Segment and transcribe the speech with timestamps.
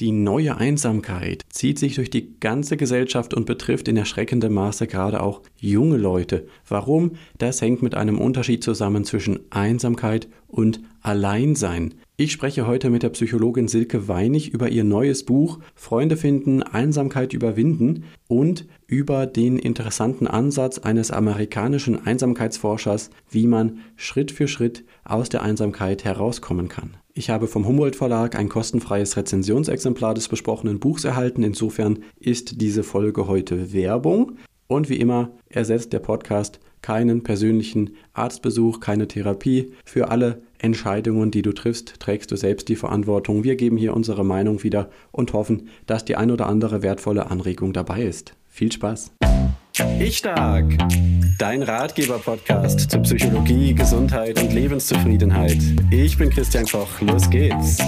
[0.00, 5.22] Die neue Einsamkeit zieht sich durch die ganze Gesellschaft und betrifft in erschreckendem Maße gerade
[5.22, 6.46] auch junge Leute.
[6.66, 7.16] Warum?
[7.36, 11.92] Das hängt mit einem Unterschied zusammen zwischen Einsamkeit und Alleinsein.
[12.16, 17.34] Ich spreche heute mit der Psychologin Silke Weinig über ihr neues Buch Freunde finden, Einsamkeit
[17.34, 25.28] überwinden und über den interessanten Ansatz eines amerikanischen Einsamkeitsforschers, wie man Schritt für Schritt aus
[25.28, 26.96] der Einsamkeit herauskommen kann.
[27.20, 31.42] Ich habe vom Humboldt Verlag ein kostenfreies Rezensionsexemplar des besprochenen Buchs erhalten.
[31.42, 34.38] Insofern ist diese Folge heute Werbung.
[34.68, 39.74] Und wie immer ersetzt der Podcast keinen persönlichen Arztbesuch, keine Therapie.
[39.84, 43.44] Für alle Entscheidungen, die du triffst, trägst du selbst die Verantwortung.
[43.44, 47.74] Wir geben hier unsere Meinung wieder und hoffen, dass die ein oder andere wertvolle Anregung
[47.74, 48.34] dabei ist.
[48.48, 49.12] Viel Spaß!
[50.00, 50.66] Ich Stark,
[51.38, 55.58] dein Ratgeber-Podcast zu Psychologie, Gesundheit und Lebenszufriedenheit.
[55.90, 57.78] Ich bin Christian Koch, los geht's.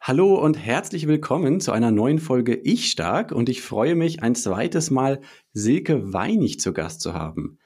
[0.00, 4.34] Hallo und herzlich willkommen zu einer neuen Folge Ich Stark und ich freue mich, ein
[4.34, 5.20] zweites Mal
[5.52, 7.58] Silke Weinig zu Gast zu haben.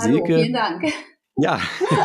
[0.00, 0.84] Hallo, Silke, vielen Dank.
[1.36, 1.60] Ja,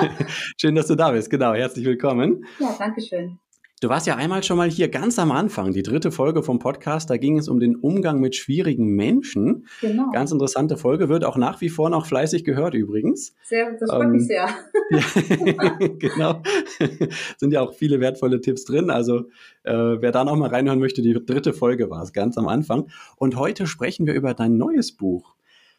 [0.60, 1.30] schön, dass du da bist.
[1.30, 2.46] Genau, herzlich willkommen.
[2.60, 3.40] Ja, danke schön.
[3.84, 7.10] Du warst ja einmal schon mal hier ganz am Anfang, die dritte Folge vom Podcast.
[7.10, 9.68] Da ging es um den Umgang mit schwierigen Menschen.
[9.82, 10.10] Genau.
[10.14, 13.36] Ganz interessante Folge, wird auch nach wie vor noch fleißig gehört übrigens.
[13.44, 14.48] Sehr, das freut ähm, mich sehr.
[14.90, 16.42] ja, genau.
[17.38, 18.90] Sind ja auch viele wertvolle Tipps drin.
[18.90, 19.26] Also
[19.64, 22.88] äh, wer da noch mal reinhören möchte, die dritte Folge war es ganz am Anfang.
[23.18, 25.36] Und heute sprechen wir über dein neues Buch.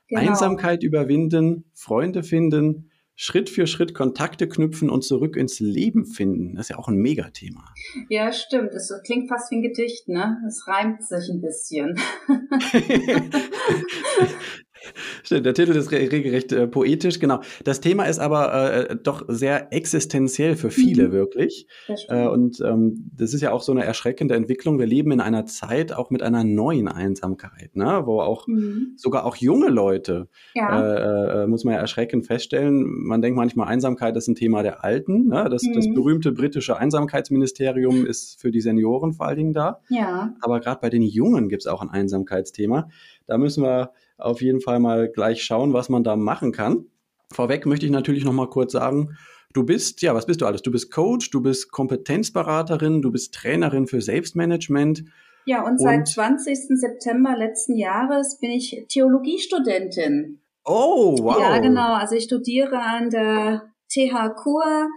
[0.08, 0.20] Genau.
[0.20, 6.56] Einsamkeit überwinden, Freunde finden, Schritt für Schritt Kontakte knüpfen und zurück ins Leben finden.
[6.56, 7.72] Das ist ja auch ein Megathema.
[8.08, 8.74] Ja, stimmt.
[8.74, 10.38] Das klingt fast wie ein Gedicht, ne?
[10.46, 11.98] Es reimt sich ein bisschen.
[15.22, 17.40] Stimmt, der Titel ist regelrecht äh, poetisch, genau.
[17.64, 21.12] Das Thema ist aber äh, doch sehr existenziell für viele, mhm.
[21.12, 21.66] wirklich.
[22.08, 24.78] Äh, und ähm, das ist ja auch so eine erschreckende Entwicklung.
[24.78, 28.02] Wir leben in einer Zeit auch mit einer neuen Einsamkeit, ne?
[28.04, 28.94] wo auch mhm.
[28.96, 30.80] sogar auch junge Leute, ja.
[30.80, 34.84] Äh, äh, muss man ja erschreckend feststellen, man denkt manchmal, Einsamkeit ist ein Thema der
[34.84, 35.28] Alten.
[35.28, 35.48] Ne?
[35.50, 35.74] Das, mhm.
[35.74, 39.80] das berühmte britische Einsamkeitsministerium ist für die Senioren vor allen Dingen da.
[39.88, 40.34] Ja.
[40.40, 42.88] Aber gerade bei den Jungen gibt es auch ein Einsamkeitsthema.
[43.26, 46.86] Da müssen wir auf jeden Fall mal gleich schauen, was man da machen kann.
[47.32, 49.16] Vorweg möchte ich natürlich noch mal kurz sagen,
[49.52, 50.62] du bist, ja, was bist du alles?
[50.62, 55.04] Du bist Coach, du bist Kompetenzberaterin, du bist Trainerin für Selbstmanagement.
[55.46, 56.78] Ja, und, und seit 20.
[56.78, 60.40] September letzten Jahres bin ich Theologiestudentin.
[60.64, 61.38] Oh, wow.
[61.38, 61.94] Ja, genau.
[61.94, 64.88] Also ich studiere an der TH Kur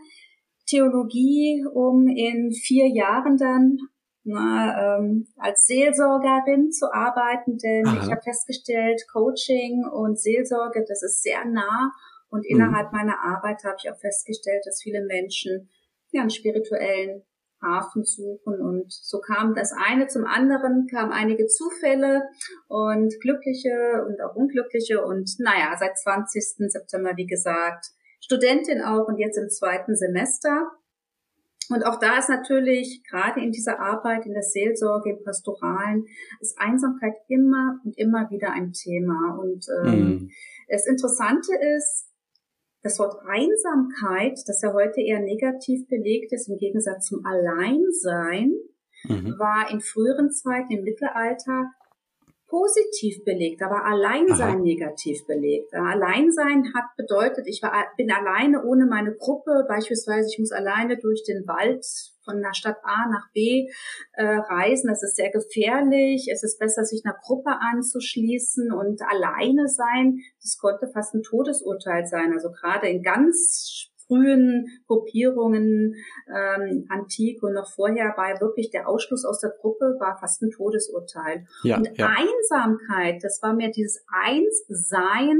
[0.65, 3.77] Theologie, um in vier Jahren dann
[4.27, 8.03] na, ähm, als Seelsorgerin zu arbeiten, denn Aha.
[8.03, 11.91] ich habe festgestellt, Coaching und Seelsorge, das ist sehr nah.
[12.29, 12.57] Und mhm.
[12.57, 12.97] innerhalb mhm.
[12.97, 15.69] meiner Arbeit habe ich auch festgestellt, dass viele Menschen
[16.11, 17.23] ja, einen spirituellen
[17.61, 18.61] Hafen suchen.
[18.61, 22.23] Und so kam das eine zum anderen, kamen einige Zufälle
[22.67, 25.03] und glückliche und auch unglückliche.
[25.03, 26.69] Und naja, seit 20.
[26.69, 27.87] September, wie gesagt,
[28.19, 30.69] Studentin auch und jetzt im zweiten Semester.
[31.69, 36.05] Und auch da ist natürlich gerade in dieser Arbeit, in der Seelsorge, im Pastoralen,
[36.39, 39.37] ist Einsamkeit immer und immer wieder ein Thema.
[39.39, 40.29] Und ähm, mhm.
[40.69, 42.07] das Interessante ist,
[42.83, 48.53] das Wort Einsamkeit, das ja heute eher negativ belegt ist, im Gegensatz zum Alleinsein,
[49.03, 49.37] mhm.
[49.37, 51.71] war in früheren Zeiten im Mittelalter
[52.47, 54.59] positiv belegt, aber Alleinsein Aha.
[54.59, 55.73] negativ belegt.
[55.73, 61.23] Alleinsein hat bedeutet, ich war, bin alleine ohne meine Gruppe, beispielsweise ich muss alleine durch
[61.23, 61.85] den Wald
[62.23, 63.67] von der Stadt A nach B
[64.13, 64.89] äh, reisen.
[64.89, 66.27] Das ist sehr gefährlich.
[66.31, 70.19] Es ist besser, sich einer Gruppe anzuschließen und alleine sein.
[70.41, 72.33] Das konnte fast ein Todesurteil sein.
[72.33, 75.95] Also gerade in ganz frühen Gruppierungen,
[76.27, 80.51] ähm, antik und noch vorher war wirklich der Ausschluss aus der Gruppe war fast ein
[80.51, 81.45] Todesurteil.
[81.63, 82.07] Ja, und ja.
[82.07, 85.39] Einsamkeit, das war mir dieses Einssein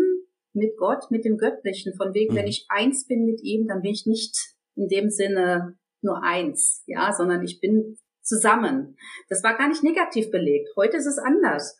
[0.54, 2.38] mit Gott, mit dem Göttlichen, von wegen, mhm.
[2.40, 6.84] wenn ich eins bin mit ihm, dann bin ich nicht in dem Sinne nur eins,
[6.86, 8.98] ja, sondern ich bin zusammen.
[9.30, 10.70] Das war gar nicht negativ belegt.
[10.76, 11.78] Heute ist es anders.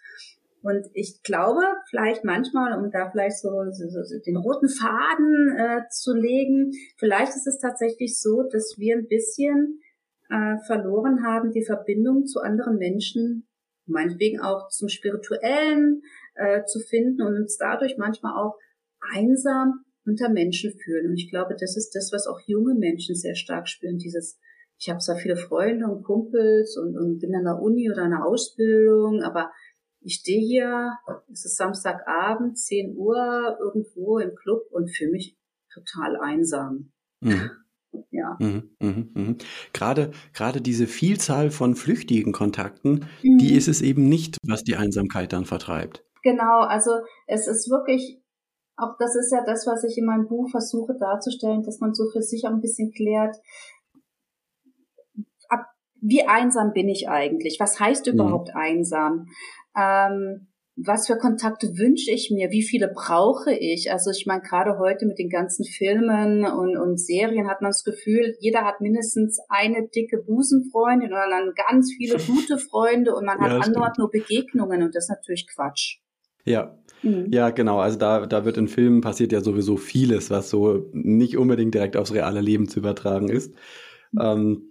[0.62, 5.82] Und ich glaube, vielleicht manchmal, um da vielleicht so, so, so den roten Faden äh,
[5.90, 9.80] zu legen, vielleicht ist es tatsächlich so, dass wir ein bisschen
[10.30, 13.48] äh, verloren haben, die Verbindung zu anderen Menschen,
[13.86, 16.02] meinetwegen auch zum Spirituellen
[16.36, 18.58] äh, zu finden und uns dadurch manchmal auch
[19.14, 21.08] einsam unter Menschen fühlen.
[21.08, 24.40] Und ich glaube, das ist das, was auch junge Menschen sehr stark spüren, dieses
[24.80, 28.12] ich habe zwar viele Freunde und Kumpels und, und bin an der Uni oder an
[28.12, 29.52] der Ausbildung, aber
[30.08, 30.98] ich stehe hier,
[31.30, 35.38] es ist Samstagabend, 10 Uhr, irgendwo im Club und fühle mich
[35.72, 36.94] total einsam.
[37.20, 37.52] Mhm.
[38.12, 38.38] Ja.
[38.40, 39.38] Mhm, mhm, mhm.
[39.74, 43.38] Gerade, gerade diese Vielzahl von flüchtigen Kontakten, mhm.
[43.38, 46.06] die ist es eben nicht, was die Einsamkeit dann vertreibt.
[46.24, 46.92] Genau, also
[47.26, 48.22] es ist wirklich,
[48.78, 52.10] auch das ist ja das, was ich in meinem Buch versuche darzustellen, dass man so
[52.12, 53.36] für sich auch ein bisschen klärt,
[56.02, 57.58] wie einsam bin ich eigentlich?
[57.60, 58.14] Was heißt mhm.
[58.14, 58.60] überhaupt mhm.
[58.60, 59.26] einsam?
[59.78, 60.48] Ähm,
[60.80, 62.52] was für Kontakte wünsche ich mir?
[62.52, 63.92] Wie viele brauche ich?
[63.92, 67.84] Also ich meine, gerade heute mit den ganzen Filmen und, und Serien hat man das
[67.84, 73.40] Gefühl, jeder hat mindestens eine dicke Busenfreundin oder dann ganz viele gute Freunde und man
[73.40, 75.98] hat ja, andauernd nur Begegnungen und das ist natürlich Quatsch.
[76.46, 77.28] Ja, Mhm.
[77.32, 77.80] Ja, genau.
[77.80, 81.98] Also da, da wird in Filmen passiert ja sowieso vieles, was so nicht unbedingt direkt
[81.98, 83.54] aufs reale Leben zu übertragen ist.
[84.12, 84.22] Mhm.
[84.22, 84.67] Ähm,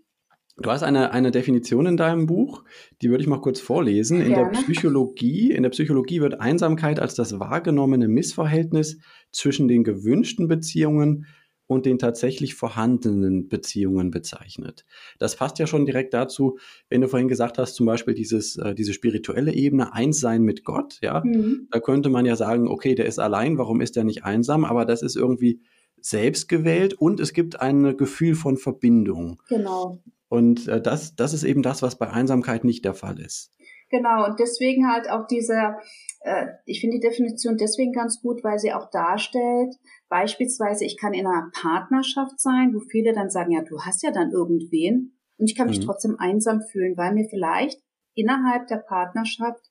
[0.59, 2.65] Du hast eine, eine Definition in deinem Buch,
[3.03, 4.21] die würde ich mal kurz vorlesen.
[4.23, 4.53] In Gerne.
[4.53, 8.99] der Psychologie, in der Psychologie wird Einsamkeit als das wahrgenommene Missverhältnis
[9.33, 11.27] zwischen den gewünschten Beziehungen
[11.67, 14.87] und den tatsächlich vorhandenen Beziehungen bezeichnet.
[15.19, 16.59] Das passt ja schon direkt dazu,
[16.89, 20.99] wenn du vorhin gesagt hast, zum Beispiel dieses, äh, diese spirituelle Ebene, Einssein mit Gott,
[21.03, 21.23] ja.
[21.25, 21.69] Mhm.
[21.71, 24.65] Da könnte man ja sagen, okay, der ist allein, warum ist er nicht einsam?
[24.65, 25.61] Aber das ist irgendwie
[26.01, 29.43] selbst gewählt und es gibt ein Gefühl von Verbindung.
[29.49, 30.01] Genau.
[30.29, 33.53] Und äh, das, das ist eben das, was bei Einsamkeit nicht der Fall ist.
[33.89, 35.77] Genau, und deswegen halt auch diese,
[36.21, 39.77] äh, ich finde die Definition deswegen ganz gut, weil sie auch darstellt,
[40.09, 44.11] beispielsweise, ich kann in einer Partnerschaft sein, wo viele dann sagen, ja, du hast ja
[44.11, 45.85] dann irgendwen und ich kann mich mhm.
[45.85, 47.81] trotzdem einsam fühlen, weil mir vielleicht
[48.15, 49.71] innerhalb der Partnerschaft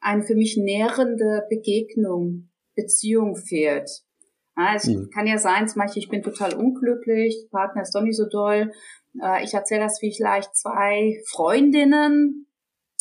[0.00, 3.90] eine für mich nährende Begegnung, Beziehung fehlt.
[4.56, 5.08] Ja, es mhm.
[5.14, 8.72] kann ja sein, zum Beispiel, ich bin total unglücklich, Partner ist doch nicht so doll
[9.42, 12.47] ich erzähle das vielleicht zwei Freundinnen,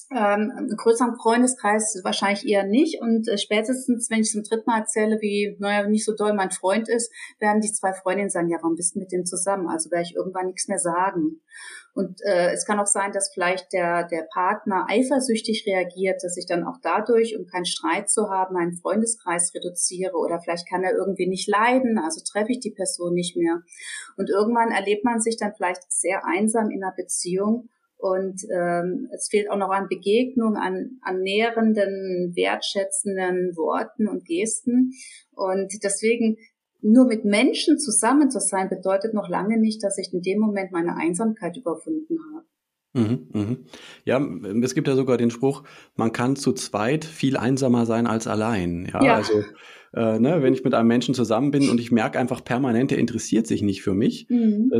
[0.09, 3.01] ähm, einen größeren Freundeskreis wahrscheinlich eher nicht.
[3.01, 6.51] Und äh, spätestens, wenn ich zum dritten Mal erzähle, wie, naja, nicht so doll mein
[6.51, 9.67] Freund ist, werden die zwei Freundinnen sagen, ja, warum bist du mit dem zusammen?
[9.67, 11.41] Also werde ich irgendwann nichts mehr sagen.
[11.93, 16.45] Und äh, es kann auch sein, dass vielleicht der, der Partner eifersüchtig reagiert, dass ich
[16.45, 20.93] dann auch dadurch, um keinen Streit zu haben, meinen Freundeskreis reduziere oder vielleicht kann er
[20.93, 23.63] irgendwie nicht leiden, also treffe ich die Person nicht mehr.
[24.15, 29.27] Und irgendwann erlebt man sich dann vielleicht sehr einsam in einer Beziehung und ähm, es
[29.29, 34.91] fehlt auch noch an Begegnung, an, an nährenden, wertschätzenden Worten und Gesten.
[35.31, 36.37] Und deswegen
[36.81, 40.71] nur mit Menschen zusammen zu sein, bedeutet noch lange nicht, dass ich in dem Moment
[40.71, 42.45] meine Einsamkeit überwunden habe.
[42.93, 43.65] Mhm, mhm.
[44.05, 44.19] Ja,
[44.63, 45.63] es gibt ja sogar den Spruch,
[45.95, 48.87] man kann zu zweit viel einsamer sein als allein.
[48.91, 49.15] Ja, ja.
[49.15, 49.43] also
[49.93, 52.99] äh, ne, wenn ich mit einem Menschen zusammen bin und ich merke einfach permanent, der
[52.99, 54.27] interessiert sich nicht für mich.
[54.29, 54.71] Mhm.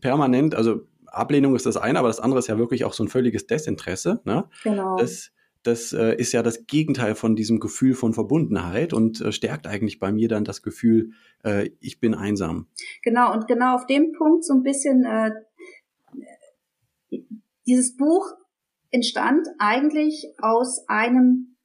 [0.00, 0.80] permanent, also
[1.16, 4.20] Ablehnung ist das eine, aber das andere ist ja wirklich auch so ein völliges Desinteresse.
[4.24, 4.48] Ne?
[4.62, 4.96] Genau.
[4.96, 5.32] Das,
[5.62, 9.98] das äh, ist ja das Gegenteil von diesem Gefühl von Verbundenheit und äh, stärkt eigentlich
[9.98, 11.10] bei mir dann das Gefühl,
[11.44, 12.68] äh, ich bin einsam.
[13.02, 15.30] Genau, und genau auf dem Punkt so ein bisschen, äh,
[17.66, 18.32] dieses Buch
[18.90, 21.55] entstand eigentlich aus einem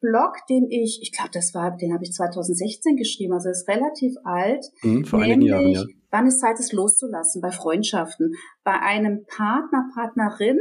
[0.00, 4.14] Blog, den ich, ich glaube, das war, den habe ich 2016 geschrieben, also ist relativ
[4.24, 4.64] alt.
[4.82, 5.84] Mhm, vor einigen Jahren, ja.
[6.10, 8.34] Wann ist Zeit, es loszulassen bei Freundschaften?
[8.62, 10.58] Bei einem Partner, Partnerin,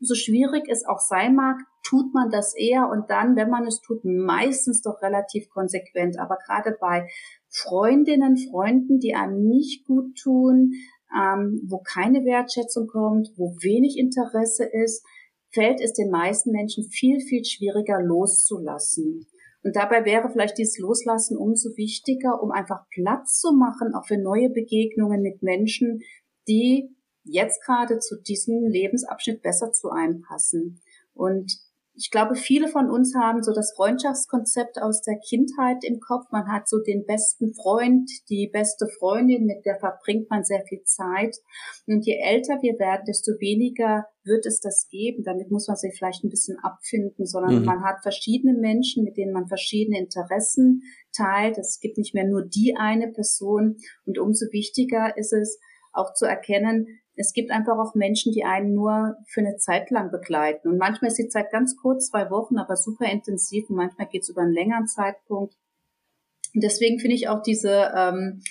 [0.00, 3.80] so schwierig es auch sein mag, tut man das eher und dann, wenn man es
[3.80, 6.18] tut, meistens doch relativ konsequent.
[6.18, 7.08] Aber gerade bei
[7.48, 10.72] Freundinnen, Freunden, die einem nicht gut tun,
[11.16, 15.04] ähm, wo keine Wertschätzung kommt, wo wenig Interesse ist,
[15.50, 19.26] fällt es den meisten Menschen viel, viel schwieriger loszulassen.
[19.62, 24.18] Und dabei wäre vielleicht dieses Loslassen umso wichtiger, um einfach Platz zu machen, auch für
[24.18, 26.00] neue Begegnungen mit Menschen,
[26.46, 30.80] die jetzt gerade zu diesem Lebensabschnitt besser zu einem passen.
[31.12, 31.52] Und
[31.98, 36.26] ich glaube, viele von uns haben so das Freundschaftskonzept aus der Kindheit im Kopf.
[36.30, 40.82] Man hat so den besten Freund, die beste Freundin, mit der verbringt man sehr viel
[40.84, 41.36] Zeit.
[41.86, 45.24] Und je älter wir werden, desto weniger wird es das geben.
[45.24, 47.64] Damit muss man sich vielleicht ein bisschen abfinden, sondern mhm.
[47.64, 51.58] man hat verschiedene Menschen, mit denen man verschiedene Interessen teilt.
[51.58, 53.78] Es gibt nicht mehr nur die eine Person.
[54.06, 55.58] Und umso wichtiger ist es,
[55.92, 56.86] auch zu erkennen,
[57.18, 60.68] es gibt einfach auch Menschen, die einen nur für eine Zeit lang begleiten.
[60.68, 64.22] Und manchmal ist die Zeit ganz kurz, zwei Wochen, aber super intensiv und manchmal geht
[64.22, 65.54] es über einen längeren Zeitpunkt.
[66.54, 68.42] Und deswegen finde ich auch diese ähm,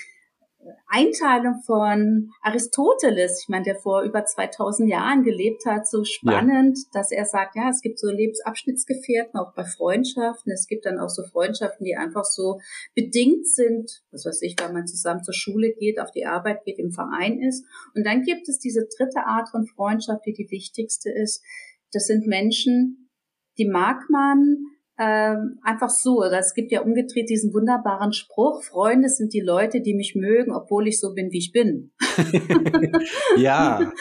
[0.88, 6.84] Einteilung von Aristoteles, ich meine, der vor über 2000 Jahren gelebt hat, so spannend, ja.
[6.94, 10.52] dass er sagt, ja, es gibt so Lebensabschnittsgefährten, auch bei Freundschaften.
[10.52, 12.60] Es gibt dann auch so Freundschaften, die einfach so
[12.96, 16.80] bedingt sind, was weiß ich, weil man zusammen zur Schule geht, auf die Arbeit geht,
[16.80, 17.66] im Verein ist.
[17.96, 21.44] Und dann gibt es diese dritte Art von Freundschaft, die die wichtigste ist.
[21.92, 23.10] Das sind Menschen,
[23.58, 24.58] die mag man,
[25.00, 26.24] ähm, einfach so.
[26.24, 30.88] Es gibt ja umgedreht diesen wunderbaren Spruch, Freunde sind die Leute, die mich mögen, obwohl
[30.88, 31.92] ich so bin, wie ich bin.
[33.38, 33.92] ja,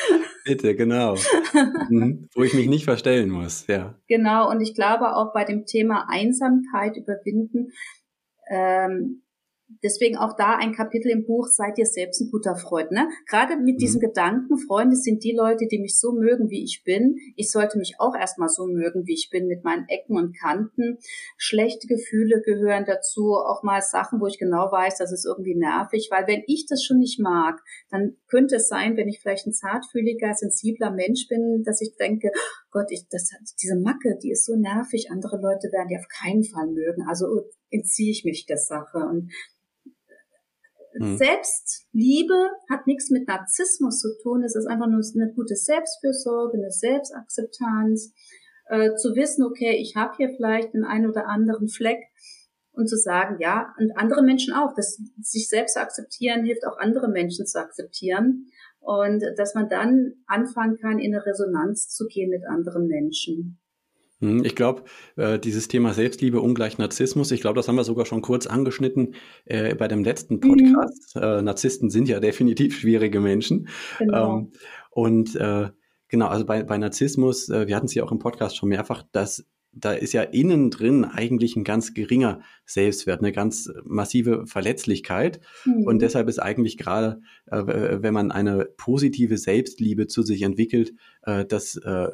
[0.45, 1.17] bitte, genau.
[1.91, 2.29] Mhm.
[2.35, 3.95] Wo ich mich nicht verstellen muss, ja.
[4.09, 7.73] Genau, und ich glaube auch bei dem Thema Einsamkeit überwinden,
[8.49, 9.23] ähm,
[9.83, 12.93] Deswegen auch da ein Kapitel im Buch, seid ihr selbst ein guter Freund.
[12.93, 13.09] Ne?
[13.29, 13.79] Gerade mit mhm.
[13.79, 17.17] diesem Gedanken, Freunde sind die Leute, die mich so mögen, wie ich bin.
[17.35, 20.99] Ich sollte mich auch erstmal so mögen, wie ich bin, mit meinen Ecken und Kanten.
[21.37, 26.09] Schlechte Gefühle gehören dazu, auch mal Sachen, wo ich genau weiß, das ist irgendwie nervig,
[26.13, 29.53] weil wenn ich das schon nicht mag, dann könnte es sein, wenn ich vielleicht ein
[29.53, 32.31] zartfühliger, sensibler Mensch bin, dass ich denke,
[32.71, 33.31] Gott, ich, das,
[33.61, 37.05] diese Macke, die ist so nervig, andere Leute werden die auf keinen Fall mögen.
[37.09, 37.27] Also
[37.71, 38.99] entziehe ich mich der Sache.
[38.99, 39.33] Und
[40.99, 41.17] Mhm.
[41.17, 44.43] Selbstliebe hat nichts mit Narzissmus zu tun.
[44.43, 48.13] Es ist einfach nur eine gute Selbstfürsorge, eine Selbstakzeptanz,
[48.69, 52.03] äh, zu wissen, okay, ich habe hier vielleicht den einen oder anderen Fleck
[52.73, 54.75] und zu sagen, ja, und andere Menschen auch.
[54.75, 58.47] Das sich selbst zu akzeptieren hilft auch andere Menschen zu akzeptieren
[58.81, 63.59] und dass man dann anfangen kann, in eine Resonanz zu gehen mit anderen Menschen.
[64.27, 64.83] Hm, ich glaube,
[65.17, 69.15] äh, dieses Thema Selbstliebe ungleich Narzissmus, ich glaube, das haben wir sogar schon kurz angeschnitten
[69.45, 70.41] äh, bei dem letzten mhm.
[70.41, 71.15] Podcast.
[71.15, 71.23] Mhm.
[71.23, 73.69] Äh, Narzissten sind ja definitiv schwierige Menschen.
[73.99, 74.39] Genau.
[74.39, 74.53] Ähm,
[74.91, 75.71] und äh,
[76.09, 79.05] genau, also bei, bei Narzissmus, äh, wir hatten es ja auch im Podcast schon mehrfach,
[79.13, 79.47] dass
[79.79, 85.39] da ist ja innen drin eigentlich ein ganz geringer Selbstwert, eine ganz massive Verletzlichkeit.
[85.67, 85.83] Mhm.
[85.83, 90.95] Und deshalb ist eigentlich gerade, wenn man eine positive Selbstliebe zu sich entwickelt,
[91.27, 92.09] äh, das äh,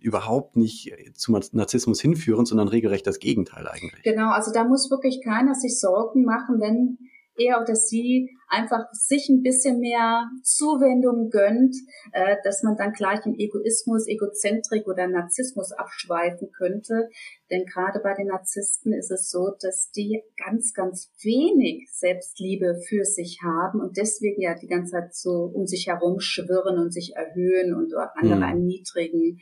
[0.00, 4.02] überhaupt nicht zum Narzissmus hinführen, sondern regelrecht das Gegenteil eigentlich.
[4.02, 6.98] Genau, also da muss wirklich keiner sich Sorgen machen, wenn
[7.38, 11.76] er oder sie einfach sich ein bisschen mehr Zuwendung gönnt,
[12.12, 17.08] äh, dass man dann gleich im Egoismus, Egozentrik oder Narzissmus abschweifen könnte.
[17.50, 23.04] Denn gerade bei den Narzissten ist es so, dass die ganz, ganz wenig Selbstliebe für
[23.04, 27.14] sich haben und deswegen ja die ganze Zeit so um sich herum schwirren und sich
[27.16, 28.42] erhöhen und andere mhm.
[28.42, 29.40] erniedrigen.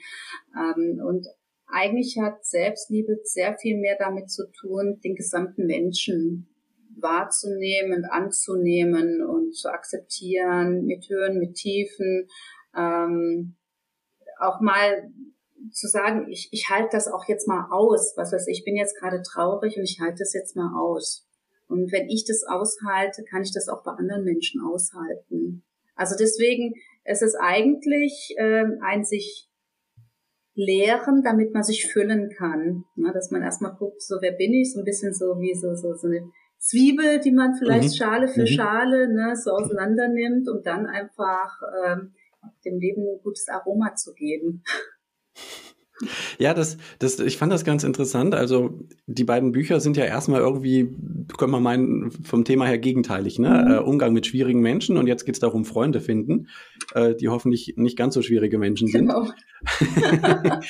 [0.57, 1.27] Ähm, und
[1.69, 6.49] eigentlich hat Selbstliebe sehr viel mehr damit zu tun, den gesamten Menschen
[6.97, 12.29] wahrzunehmen, anzunehmen und zu akzeptieren, mit Höhen, mit Tiefen,
[12.77, 13.57] ähm,
[14.39, 15.11] auch mal
[15.73, 18.77] zu sagen, ich, ich halte das auch jetzt mal aus, was weiß ich, ich bin
[18.77, 21.27] jetzt gerade traurig und ich halte das jetzt mal aus.
[21.69, 25.65] Und wenn ich das aushalte, kann ich das auch bei anderen Menschen aushalten.
[25.95, 26.75] Also deswegen
[27.05, 29.49] ist es eigentlich äh, ein sich
[30.55, 32.85] lehren, damit man sich füllen kann.
[32.95, 33.13] Ne?
[33.13, 35.95] Dass man erstmal guckt, so wer bin ich, so ein bisschen so wie so, so,
[35.95, 37.97] so eine Zwiebel, die man vielleicht mhm.
[37.97, 38.47] Schale für mhm.
[38.47, 42.15] Schale ne, so auseinander nimmt, um dann einfach ähm,
[42.65, 44.63] dem Leben ein gutes Aroma zu geben.
[46.39, 48.35] Ja, das, das, ich fand das ganz interessant.
[48.35, 50.95] Also die beiden Bücher sind ja erstmal irgendwie,
[51.39, 53.39] können wir meinen, vom Thema her gegenteilig.
[53.39, 53.49] Ne?
[53.49, 53.73] Mhm.
[53.73, 56.49] Äh, Umgang mit schwierigen Menschen und jetzt geht es darum, Freunde finden,
[56.95, 59.09] äh, die hoffentlich nicht ganz so schwierige Menschen sind.
[59.09, 59.29] Genau.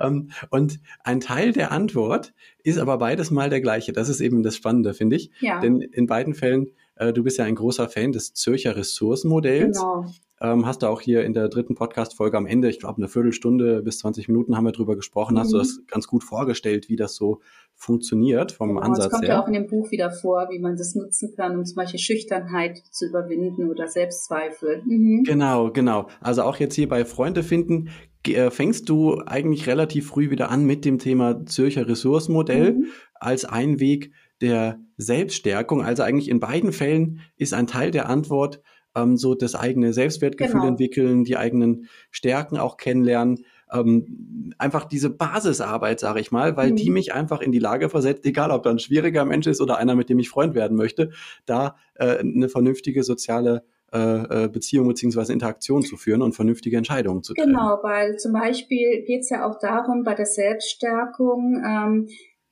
[0.00, 3.92] ähm, und ein Teil der Antwort ist aber beides mal der gleiche.
[3.92, 5.30] Das ist eben das Spannende, finde ich.
[5.40, 5.60] Ja.
[5.60, 9.78] Denn in beiden Fällen, äh, du bist ja ein großer Fan des Zürcher Ressourcenmodells.
[9.78, 10.04] Genau
[10.40, 13.82] ähm, hast du auch hier in der dritten Podcast-Folge am Ende, ich glaube eine Viertelstunde
[13.82, 15.38] bis 20 Minuten haben wir drüber gesprochen, mhm.
[15.40, 15.60] hast du mhm.
[15.60, 17.40] das ganz gut vorgestellt, wie das so
[17.74, 19.10] funktioniert vom genau, Ansatz her.
[19.10, 21.64] Das kommt ja auch in dem Buch wieder vor, wie man das nutzen kann, um
[21.64, 24.82] zum Beispiel Schüchternheit zu überwinden oder Selbstzweifel.
[24.84, 25.24] Mhm.
[25.24, 26.08] Genau, genau.
[26.20, 27.90] Also auch jetzt hier bei Freunde finden,
[28.26, 32.86] äh, fängst du eigentlich relativ früh wieder an mit dem Thema Zürcher Ressourcenmodell mhm.
[33.14, 35.82] als ein Weg der Selbststärkung.
[35.82, 38.60] Also eigentlich in beiden Fällen ist ein Teil der Antwort,
[39.02, 40.68] ähm, so das eigene Selbstwertgefühl genau.
[40.68, 43.44] entwickeln, die eigenen Stärken auch kennenlernen.
[43.72, 46.76] Ähm, einfach diese Basisarbeit, sage ich mal, weil mhm.
[46.76, 49.76] die mich einfach in die Lage versetzt, egal ob da ein schwieriger Mensch ist oder
[49.76, 51.10] einer, mit dem ich Freund werden möchte,
[51.44, 57.22] da äh, eine vernünftige soziale äh, äh Beziehung beziehungsweise Interaktion zu führen und vernünftige Entscheidungen
[57.22, 57.52] zu treffen.
[57.52, 62.08] Genau, weil zum Beispiel geht es ja auch darum, bei der Selbststärkung, ähm,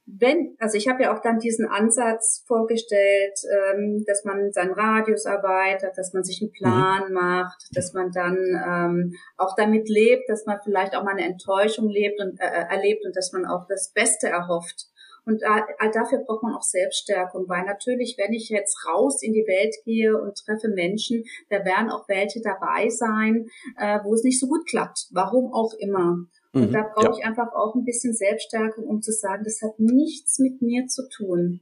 [0.07, 3.39] wenn, also ich habe ja auch dann diesen Ansatz vorgestellt,
[3.75, 7.15] ähm, dass man seinen Radius erweitert, dass man sich einen Plan mhm.
[7.15, 11.89] macht, dass man dann ähm, auch damit lebt, dass man vielleicht auch mal eine Enttäuschung
[11.89, 14.87] lebt und äh, äh erlebt und dass man auch das Beste erhofft.
[15.27, 19.45] Und all dafür braucht man auch Selbststärkung, weil natürlich, wenn ich jetzt raus in die
[19.49, 23.47] Welt gehe und treffe Menschen, da werden auch welche dabei sein,
[23.77, 25.09] äh, wo es nicht so gut klappt.
[25.11, 26.19] Warum auch immer.
[26.57, 27.19] Und mhm, da brauche ja.
[27.19, 31.03] ich einfach auch ein bisschen Selbststärkung, um zu sagen, das hat nichts mit mir zu
[31.15, 31.61] tun.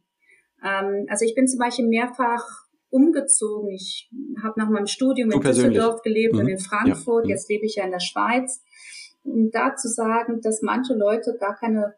[0.64, 2.44] Ähm, also ich bin zum Beispiel mehrfach
[2.90, 3.70] umgezogen.
[3.70, 4.08] Ich
[4.40, 6.40] habe nach meinem Studium in Düsseldorf gelebt mhm.
[6.40, 7.24] und in Frankfurt.
[7.24, 7.26] Ja.
[7.26, 7.30] Mhm.
[7.30, 8.62] Jetzt lebe ich ja in der Schweiz.
[9.24, 11.94] Um da zu sagen, dass manche Leute gar keine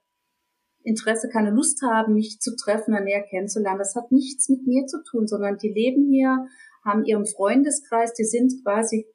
[0.83, 3.81] Interesse, keine Lust haben, mich zu treffen, näher kennenzulernen.
[3.81, 6.47] Das hat nichts mit mir zu tun, sondern die leben hier,
[6.83, 9.07] haben ihren Freundeskreis, die sind quasi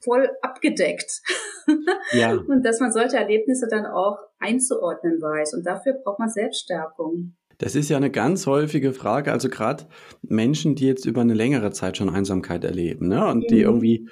[0.00, 1.22] voll abgedeckt.
[2.12, 2.32] Ja.
[2.32, 5.54] und dass man solche Erlebnisse dann auch einzuordnen weiß.
[5.54, 7.36] Und dafür braucht man Selbststärkung.
[7.58, 9.30] Das ist ja eine ganz häufige Frage.
[9.30, 9.84] Also gerade
[10.22, 13.24] Menschen, die jetzt über eine längere Zeit schon Einsamkeit erleben ne?
[13.28, 13.46] und mhm.
[13.48, 14.08] die irgendwie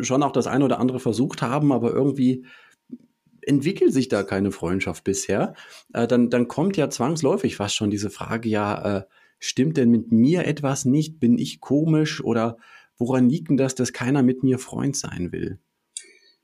[0.00, 2.44] schon auch das eine oder andere versucht haben, aber irgendwie
[3.40, 5.54] entwickelt sich da keine Freundschaft bisher,
[5.94, 9.02] äh, dann, dann kommt ja zwangsläufig fast schon diese Frage, ja, äh,
[9.38, 11.18] stimmt denn mit mir etwas nicht?
[11.18, 12.58] Bin ich komisch oder
[12.98, 15.58] woran liegt denn das, dass keiner mit mir Freund sein will?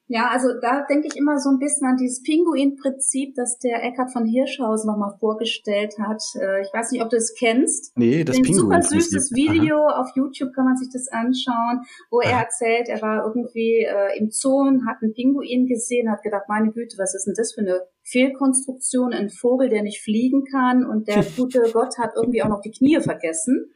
[0.06, 4.12] Ja, also da denke ich immer so ein bisschen an dieses Pinguin-Prinzip, das der Eckhard
[4.12, 6.22] von Hirschhausen nochmal vorgestellt hat.
[6.38, 7.96] Äh, ich weiß nicht, ob du es kennst.
[7.96, 8.70] Nee, das Pinguin.
[8.70, 10.02] Ein super süßes Video Aha.
[10.02, 11.80] auf YouTube kann man sich das anschauen,
[12.10, 12.28] wo Aha.
[12.28, 16.44] er erzählt, er war irgendwie äh, im Zoo und hat einen Pinguin gesehen, hat gedacht,
[16.48, 19.14] meine Güte, was ist denn das für eine Fehlkonstruktion?
[19.14, 22.72] Ein Vogel, der nicht fliegen kann und der gute Gott hat irgendwie auch noch die
[22.72, 23.70] Knie vergessen.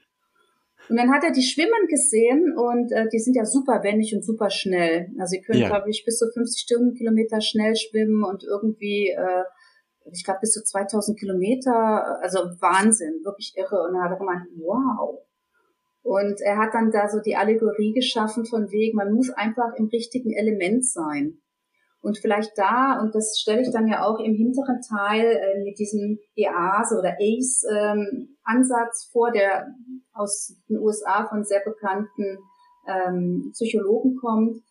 [0.89, 4.25] Und dann hat er die schwimmen gesehen und äh, die sind ja super wendig und
[4.25, 5.09] super schnell.
[5.19, 5.69] Also sie können, ja.
[5.69, 9.45] glaube ich, bis zu 50 Stundenkilometer schnell schwimmen und irgendwie, äh,
[10.13, 12.21] ich glaube, bis zu 2000 Kilometer.
[12.23, 13.87] Also Wahnsinn, wirklich irre.
[13.87, 15.21] Und dann hat er gemeint, wow.
[16.03, 19.89] Und er hat dann da so die Allegorie geschaffen von wegen, man muss einfach im
[19.89, 21.39] richtigen Element sein.
[22.01, 25.79] Und vielleicht da, und das stelle ich dann ja auch im hinteren Teil äh, mit
[25.79, 29.69] diesem EASE oder ACE ähm, Ansatz vor, der
[30.13, 32.39] aus den USA von sehr bekannten
[32.89, 34.63] ähm, Psychologen kommt,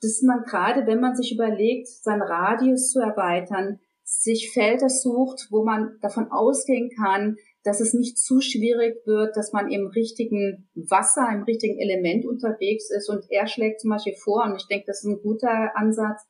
[0.00, 5.64] dass man gerade, wenn man sich überlegt, seinen Radius zu erweitern, sich Felder sucht, wo
[5.64, 11.26] man davon ausgehen kann, dass es nicht zu schwierig wird, dass man im richtigen Wasser,
[11.32, 13.08] im richtigen Element unterwegs ist.
[13.08, 16.22] Und er schlägt zum Beispiel vor, und ich denke, das ist ein guter Ansatz,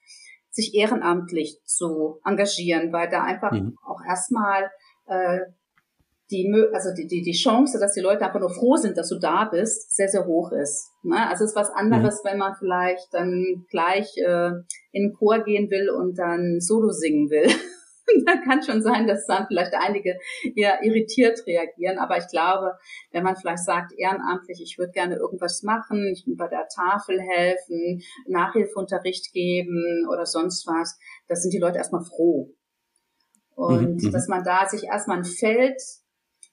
[0.50, 3.76] sich ehrenamtlich zu engagieren, weil da einfach mhm.
[3.84, 4.70] auch erstmal
[5.06, 5.40] äh,
[6.34, 9.18] die, also die, die, die Chance, dass die Leute einfach nur froh sind, dass du
[9.18, 10.90] da bist, sehr, sehr hoch ist.
[11.02, 11.28] Ne?
[11.28, 12.28] Also es ist was anderes, mhm.
[12.28, 14.50] wenn man vielleicht dann gleich äh,
[14.92, 17.48] in den Chor gehen will und dann Solo singen will.
[18.26, 20.18] da kann schon sein, dass dann vielleicht einige
[20.54, 21.98] eher irritiert reagieren.
[21.98, 22.72] Aber ich glaube,
[23.12, 27.20] wenn man vielleicht sagt, ehrenamtlich, ich würde gerne irgendwas machen, ich will bei der Tafel
[27.20, 32.50] helfen, Nachhilfeunterricht geben oder sonst was, da sind die Leute erstmal froh.
[33.54, 34.12] Und mhm, mhm.
[34.12, 35.80] dass man da sich erstmal ein Feld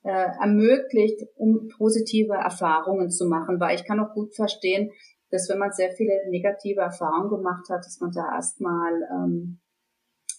[0.04, 3.60] äh, ermöglicht, um positive Erfahrungen zu machen.
[3.60, 4.92] Weil ich kann auch gut verstehen,
[5.30, 9.60] dass wenn man sehr viele negative Erfahrungen gemacht hat, dass man da erstmal ähm,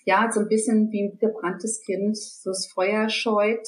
[0.05, 3.67] ja, so ein bisschen wie ein gebranntes Kind, so das Feuer scheut.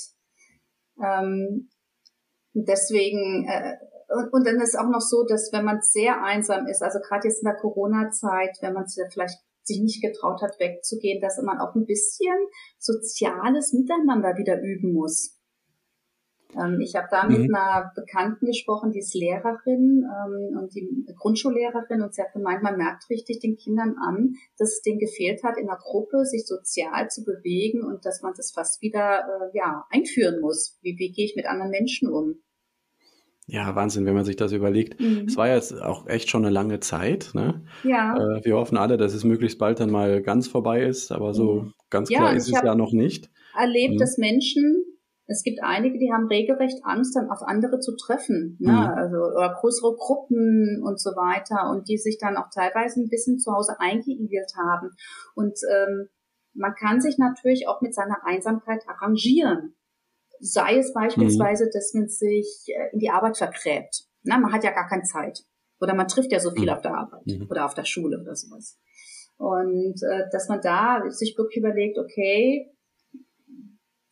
[1.03, 1.71] Ähm,
[2.53, 3.77] deswegen, äh,
[4.33, 7.43] und, dann ist auch noch so, dass wenn man sehr einsam ist, also gerade jetzt
[7.43, 11.87] in der Corona-Zeit, wenn man vielleicht sich nicht getraut hat, wegzugehen, dass man auch ein
[11.87, 12.37] bisschen
[12.79, 15.34] soziales Miteinander wieder üben muss.
[16.57, 17.55] Ähm, ich habe da mit mhm.
[17.55, 22.77] einer Bekannten gesprochen, die ist Lehrerin ähm, und die Grundschullehrerin und sie hat gemeint, man
[22.77, 27.09] merkt richtig den Kindern an, dass es denen gefehlt hat, in der Gruppe sich sozial
[27.09, 30.79] zu bewegen und dass man das fast wieder äh, ja einführen muss.
[30.83, 32.37] Wie, wie gehe ich mit anderen Menschen um?
[33.47, 35.01] Ja, Wahnsinn, wenn man sich das überlegt.
[35.01, 35.27] Mhm.
[35.29, 37.31] Es war jetzt auch echt schon eine lange Zeit.
[37.35, 37.62] Ne?
[37.83, 38.17] Ja.
[38.17, 41.62] Äh, wir hoffen alle, dass es möglichst bald dann mal ganz vorbei ist, aber so
[41.62, 41.73] mhm.
[41.90, 43.31] ganz klar ja, ist es ja noch nicht.
[43.55, 43.99] Erlebt, mhm.
[43.99, 44.83] dass Menschen
[45.27, 48.73] es gibt einige, die haben regelrecht Angst, dann auf andere zu treffen, ne?
[48.73, 48.79] Mhm.
[48.79, 53.39] also oder größere Gruppen und so weiter und die sich dann auch teilweise ein bisschen
[53.39, 54.91] zu Hause eingeigelt haben.
[55.35, 56.09] Und ähm,
[56.53, 59.75] man kann sich natürlich auch mit seiner Einsamkeit arrangieren.
[60.41, 61.71] Sei es beispielsweise, mhm.
[61.73, 64.05] dass man sich äh, in die Arbeit vergräbt.
[64.25, 65.41] Na, man hat ja gar keine Zeit.
[65.81, 66.75] Oder man trifft ja so viel mhm.
[66.75, 67.47] auf der Arbeit mhm.
[67.51, 68.79] oder auf der Schule oder sowas.
[69.37, 72.74] Und äh, dass man da sich wirklich überlegt, okay,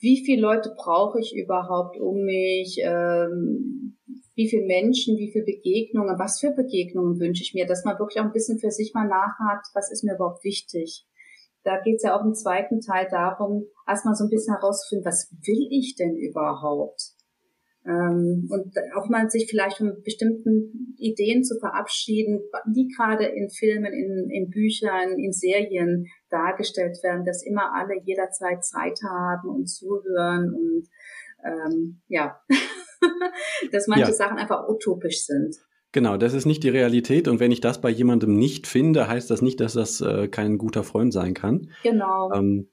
[0.03, 3.97] wie viele Leute brauche ich überhaupt um mich, ähm,
[4.35, 8.21] wie viele Menschen, wie viele Begegnungen, was für Begegnungen wünsche ich mir, dass man wirklich
[8.21, 11.07] auch ein bisschen für sich mal nachhakt, was ist mir überhaupt wichtig.
[11.63, 15.31] Da geht es ja auch im zweiten Teil darum, erstmal so ein bisschen herauszufinden, was
[15.31, 17.13] will ich denn überhaupt?
[17.85, 22.41] Ähm, und auch mal sich vielleicht von bestimmten Ideen zu verabschieden,
[22.75, 28.65] die gerade in Filmen, in, in Büchern, in Serien dargestellt werden, dass immer alle jederzeit
[28.65, 30.89] Zeit haben und zuhören und
[31.45, 32.41] ähm, ja,
[33.73, 34.13] dass manche ja.
[34.13, 35.57] Sachen einfach utopisch sind.
[35.93, 37.29] Genau, das ist nicht die Realität.
[37.29, 40.57] Und wenn ich das bei jemandem nicht finde, heißt das nicht, dass das äh, kein
[40.57, 41.71] guter Freund sein kann.
[41.83, 42.33] Genau.
[42.33, 42.72] Ähm,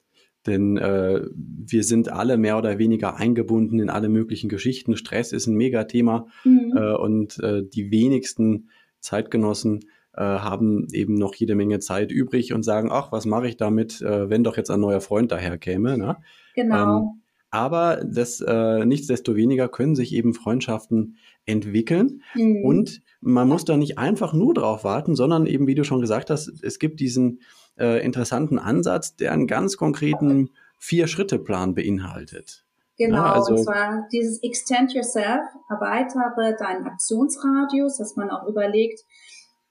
[0.49, 4.97] denn äh, wir sind alle mehr oder weniger eingebunden in alle möglichen Geschichten.
[4.97, 6.73] Stress ist ein Megathema mhm.
[6.75, 12.63] äh, und äh, die wenigsten Zeitgenossen äh, haben eben noch jede Menge Zeit übrig und
[12.63, 15.97] sagen, ach, was mache ich damit, äh, wenn doch jetzt ein neuer Freund daherkäme.
[15.97, 16.17] Ne?
[16.55, 16.97] Genau.
[16.97, 22.21] Ähm, aber das, äh, nichtsdestoweniger können sich eben Freundschaften entwickeln.
[22.35, 22.63] Mhm.
[22.63, 26.29] Und man muss da nicht einfach nur drauf warten, sondern eben, wie du schon gesagt
[26.29, 27.39] hast, es gibt diesen
[27.79, 32.65] äh, interessanten Ansatz, der einen ganz konkreten Vier-Schritte-Plan beinhaltet.
[32.97, 38.99] Genau, ja, also, und zwar dieses Extend Yourself, erweitere deinen Aktionsradius, dass man auch überlegt,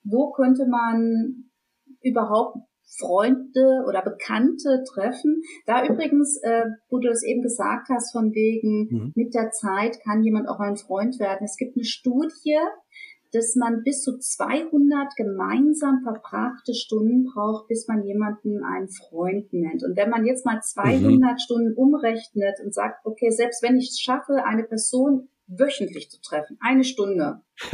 [0.03, 1.51] wo könnte man
[2.03, 2.57] überhaupt
[2.99, 5.43] Freunde oder Bekannte treffen.
[5.67, 9.13] Da übrigens, äh, wo du es eben gesagt hast, von wegen mhm.
[9.15, 11.45] mit der Zeit kann jemand auch ein Freund werden.
[11.45, 12.59] Es gibt eine Studie,
[13.33, 19.85] dass man bis zu 200 gemeinsam verbrachte Stunden braucht, bis man jemanden einen Freund nennt.
[19.85, 21.39] Und wenn man jetzt mal 200 mhm.
[21.39, 26.57] Stunden umrechnet und sagt, okay, selbst wenn ich es schaffe, eine Person wöchentlich zu treffen,
[26.61, 27.41] eine Stunde,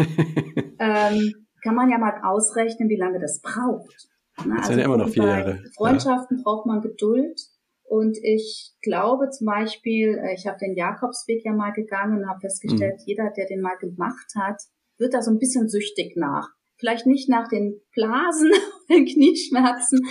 [0.78, 4.08] ähm, kann man ja mal ausrechnen, wie lange das braucht.
[4.44, 5.62] Na, das also sind ja immer noch vier Jahre.
[5.76, 6.42] Freundschaften ja.
[6.42, 7.40] braucht man Geduld.
[7.84, 12.40] Und ich glaube zum Beispiel, äh, ich habe den Jakobsweg ja mal gegangen und habe
[12.40, 13.04] festgestellt, mhm.
[13.06, 14.60] jeder, der den mal gemacht hat,
[14.98, 16.48] wird da so ein bisschen süchtig nach.
[16.76, 18.50] Vielleicht nicht nach den Blasen,
[18.90, 20.07] den Knieschmerzen,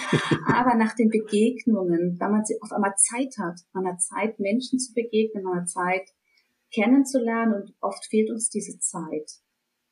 [0.48, 3.60] aber nach den Begegnungen, da man auf einmal Zeit hat.
[3.74, 6.10] Man hat Zeit, Menschen zu begegnen, man hat Zeit,
[6.74, 9.30] kennenzulernen und oft fehlt uns diese Zeit.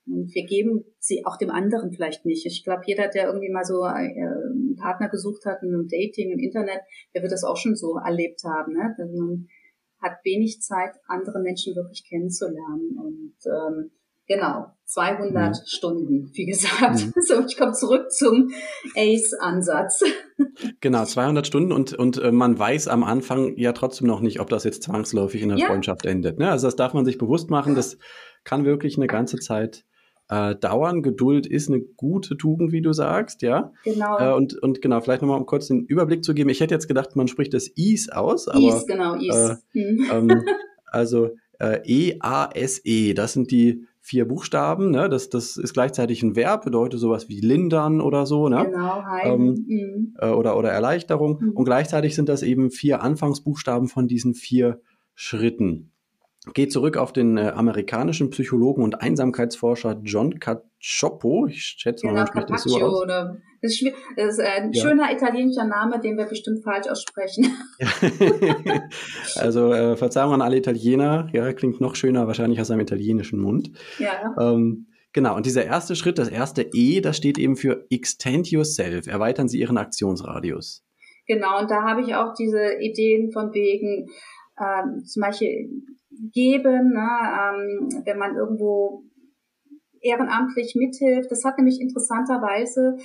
[0.08, 2.46] Und wir geben sie auch dem anderen vielleicht nicht.
[2.46, 6.32] Ich glaube, jeder, der irgendwie mal so äh, einen Partner gesucht hat in einem Dating
[6.32, 6.82] im Internet,
[7.14, 8.74] der wird das auch schon so erlebt haben.
[8.74, 8.96] Ne?
[8.98, 9.48] Man
[10.02, 12.98] hat wenig Zeit, andere Menschen wirklich kennenzulernen.
[12.98, 13.92] Und ähm,
[14.32, 15.54] genau, 200 mhm.
[15.66, 17.06] Stunden, wie gesagt.
[17.06, 17.14] Mhm.
[17.22, 18.52] So, ich komme zurück zum
[18.96, 20.04] ACE-Ansatz.
[20.80, 24.50] Genau, 200 Stunden und, und äh, man weiß am Anfang ja trotzdem noch nicht, ob
[24.50, 25.68] das jetzt zwangsläufig in einer ja.
[25.68, 26.40] Freundschaft endet.
[26.40, 26.50] Ne?
[26.50, 27.76] Also das darf man sich bewusst machen.
[27.76, 27.98] Das
[28.44, 29.86] kann wirklich eine ganze Zeit
[30.30, 31.04] äh, dauern.
[31.04, 33.72] Geduld ist eine gute Tugend, wie du sagst, ja.
[33.84, 34.18] Genau.
[34.18, 36.50] Äh, und, und genau, vielleicht nochmal um kurz den Überblick zu geben.
[36.50, 38.60] Ich hätte jetzt gedacht, man spricht das Is aus, aber.
[38.60, 39.36] Is, genau, Is.
[39.36, 40.06] Äh, hm.
[40.12, 40.44] ähm,
[40.86, 45.08] also äh, E-A-S-E, das sind die vier Buchstaben, ne?
[45.08, 48.66] Das, das ist gleichzeitig ein Verb, bedeutet sowas wie lindern oder so, ne?
[48.66, 49.34] Genau, heilen.
[49.34, 50.16] Ähm, mhm.
[50.20, 51.40] äh, oder, oder Erleichterung.
[51.40, 51.52] Mhm.
[51.52, 54.82] Und gleichzeitig sind das eben vier Anfangsbuchstaben von diesen vier
[55.14, 55.92] Schritten
[56.54, 61.48] geht zurück auf den äh, amerikanischen Psychologen und Einsamkeitsforscher John Cacioppo.
[61.48, 63.04] Ich schätze mal, genau, man spricht das so aus.
[63.04, 64.82] Oder das ist, das ist ein ja.
[64.82, 67.46] schöner italienischer Name, den wir bestimmt falsch aussprechen.
[69.36, 71.30] also äh, Verzeihung an alle Italiener.
[71.32, 73.72] Ja, klingt noch schöner wahrscheinlich aus einem italienischen Mund.
[74.00, 74.36] Ja.
[74.40, 79.06] Ähm, genau, und dieser erste Schritt, das erste E, das steht eben für Extend Yourself.
[79.06, 80.84] Erweitern Sie Ihren Aktionsradius.
[81.28, 84.10] Genau, und da habe ich auch diese Ideen von wegen,
[84.60, 85.70] ähm, zum Beispiel
[86.34, 89.04] geben, ne, ähm, wenn man irgendwo
[90.02, 91.32] ehrenamtlich mithilft.
[91.32, 92.98] Das hat nämlich interessanterweise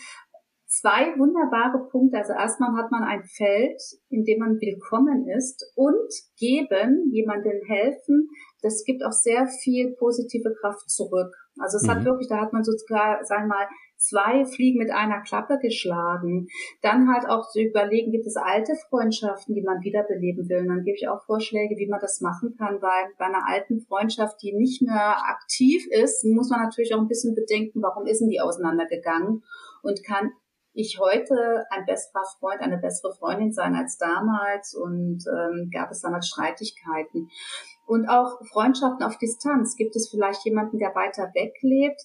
[0.66, 2.18] zwei wunderbare Punkte.
[2.18, 8.28] Also erstmal hat man ein Feld, in dem man willkommen ist und geben, jemandem helfen.
[8.62, 11.34] Das gibt auch sehr viel positive Kraft zurück.
[11.58, 11.90] Also es mhm.
[11.90, 16.48] hat wirklich, da hat man sozusagen, sagen wir mal, zwei Fliegen mit einer Klappe geschlagen.
[16.82, 20.60] Dann halt auch zu überlegen, gibt es alte Freundschaften, die man wiederbeleben will.
[20.60, 23.80] Und dann gebe ich auch Vorschläge, wie man das machen kann, weil bei einer alten
[23.80, 28.20] Freundschaft, die nicht mehr aktiv ist, muss man natürlich auch ein bisschen bedenken, warum ist
[28.20, 29.42] denn die auseinandergegangen
[29.82, 30.32] und kann
[30.76, 36.02] ich heute ein besserer Freund, eine bessere Freundin sein als damals und ähm, gab es
[36.02, 37.30] damals Streitigkeiten.
[37.86, 39.76] Und auch Freundschaften auf Distanz.
[39.76, 42.02] Gibt es vielleicht jemanden, der weiter weg lebt,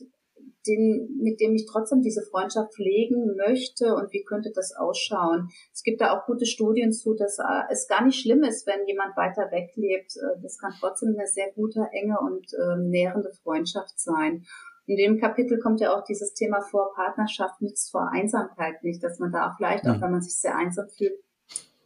[0.68, 5.50] den, mit dem ich trotzdem diese Freundschaft pflegen möchte und wie könnte das ausschauen.
[5.74, 8.88] Es gibt da auch gute Studien zu, dass äh, es gar nicht schlimm ist, wenn
[8.88, 10.16] jemand weiter weg lebt.
[10.16, 14.46] Äh, das kann trotzdem eine sehr gute, enge und äh, nährende Freundschaft sein.
[14.86, 19.20] In dem Kapitel kommt ja auch dieses Thema vor, Partnerschaft nützt vor Einsamkeit nicht, dass
[19.20, 19.92] man da auch vielleicht, mhm.
[19.92, 21.14] auch wenn man sich sehr einsam fühlt,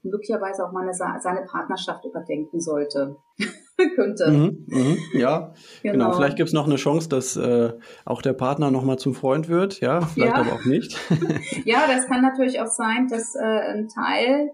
[0.04, 3.18] möglicherweise auch mal eine, seine Partnerschaft überdenken sollte.
[3.96, 4.32] könnte.
[4.32, 5.54] Mhm, mh, ja,
[5.84, 5.94] genau.
[5.94, 6.14] genau.
[6.14, 7.74] Vielleicht gibt es noch eine Chance, dass äh,
[8.06, 10.42] auch der Partner nochmal zum Freund wird, ja, vielleicht ja.
[10.42, 10.98] aber auch nicht.
[11.66, 14.52] ja, das kann natürlich auch sein, dass äh, ein Teil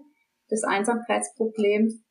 [0.50, 2.01] des Einsamkeitsproblems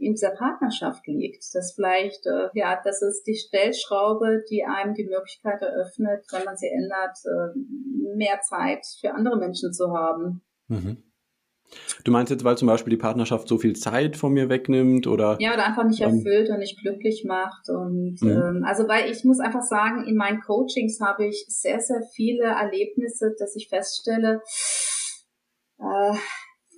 [0.00, 1.44] in dieser Partnerschaft liegt.
[1.54, 6.56] Dass vielleicht, äh, ja, das ist die Stellschraube, die einem die Möglichkeit eröffnet, wenn man
[6.56, 10.42] sie ändert, äh, mehr Zeit für andere Menschen zu haben.
[10.68, 11.02] Mhm.
[12.04, 15.36] Du meinst jetzt, weil zum Beispiel die Partnerschaft so viel Zeit von mir wegnimmt oder?
[15.38, 17.68] Ja, oder einfach nicht ähm, erfüllt ähm, und nicht glücklich macht.
[17.68, 18.28] Und mhm.
[18.30, 22.44] ähm, also weil ich muss einfach sagen, in meinen Coachings habe ich sehr, sehr viele
[22.44, 24.42] Erlebnisse, dass ich feststelle,
[25.78, 26.14] äh,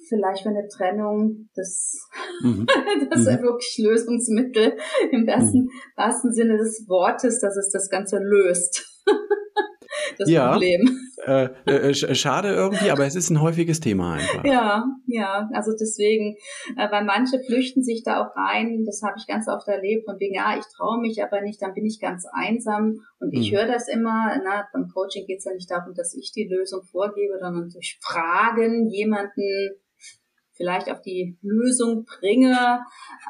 [0.08, 1.98] vielleicht wäre eine Trennung das,
[2.42, 2.66] mhm.
[3.10, 3.42] das mhm.
[3.42, 4.76] wirklich Lösungsmittel
[5.10, 5.70] im besten, mhm.
[5.96, 8.86] wahrsten Sinne des Wortes, dass es das Ganze löst.
[10.18, 10.98] das ja, Problem.
[11.24, 14.44] Äh, äh, schade irgendwie, aber es ist ein häufiges Thema einfach.
[14.44, 16.36] Ja, ja, also deswegen,
[16.76, 20.18] äh, weil manche flüchten sich da auch rein, das habe ich ganz oft erlebt, von
[20.18, 23.58] wegen, ja, ich traue mich aber nicht, dann bin ich ganz einsam und ich hm.
[23.58, 26.82] höre das immer, na, beim Coaching geht es ja nicht darum, dass ich die Lösung
[26.82, 29.76] vorgebe, sondern durch Fragen jemanden
[30.54, 32.80] vielleicht auf die Lösung bringe.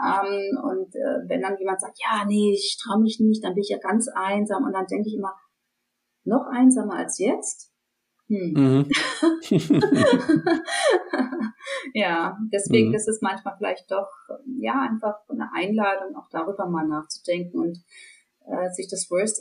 [0.02, 3.62] Ähm, und äh, wenn dann jemand sagt, ja, nee, ich traue mich nicht, dann bin
[3.62, 4.64] ich ja ganz einsam.
[4.64, 5.34] Und dann denke ich immer,
[6.24, 7.72] noch einsamer als jetzt?
[8.28, 8.52] Hm.
[8.54, 8.88] Mhm.
[11.94, 12.94] ja, deswegen mhm.
[12.94, 14.08] ist es manchmal vielleicht doch,
[14.56, 17.78] ja, einfach eine Einladung, auch darüber mal nachzudenken und
[18.46, 19.40] äh, sich das Worst,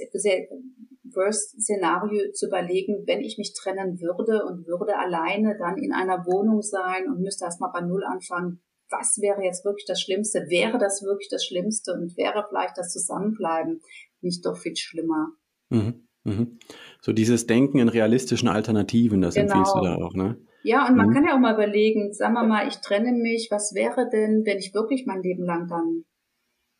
[1.03, 6.61] Worst-Szenario zu überlegen, wenn ich mich trennen würde und würde alleine dann in einer Wohnung
[6.61, 10.45] sein und müsste erstmal bei Null anfangen, was wäre jetzt wirklich das Schlimmste?
[10.49, 13.81] Wäre das wirklich das Schlimmste und wäre vielleicht das Zusammenbleiben
[14.21, 15.29] nicht doch viel schlimmer?
[15.69, 16.07] Mhm.
[16.23, 16.59] Mhm.
[17.01, 19.53] So dieses Denken in realistischen Alternativen, das genau.
[19.53, 20.37] empfiehlst du da auch, ne?
[20.63, 21.13] Ja, und man mhm.
[21.13, 24.59] kann ja auch mal überlegen, sagen wir mal, ich trenne mich, was wäre denn, wenn
[24.59, 26.03] ich wirklich mein Leben lang dann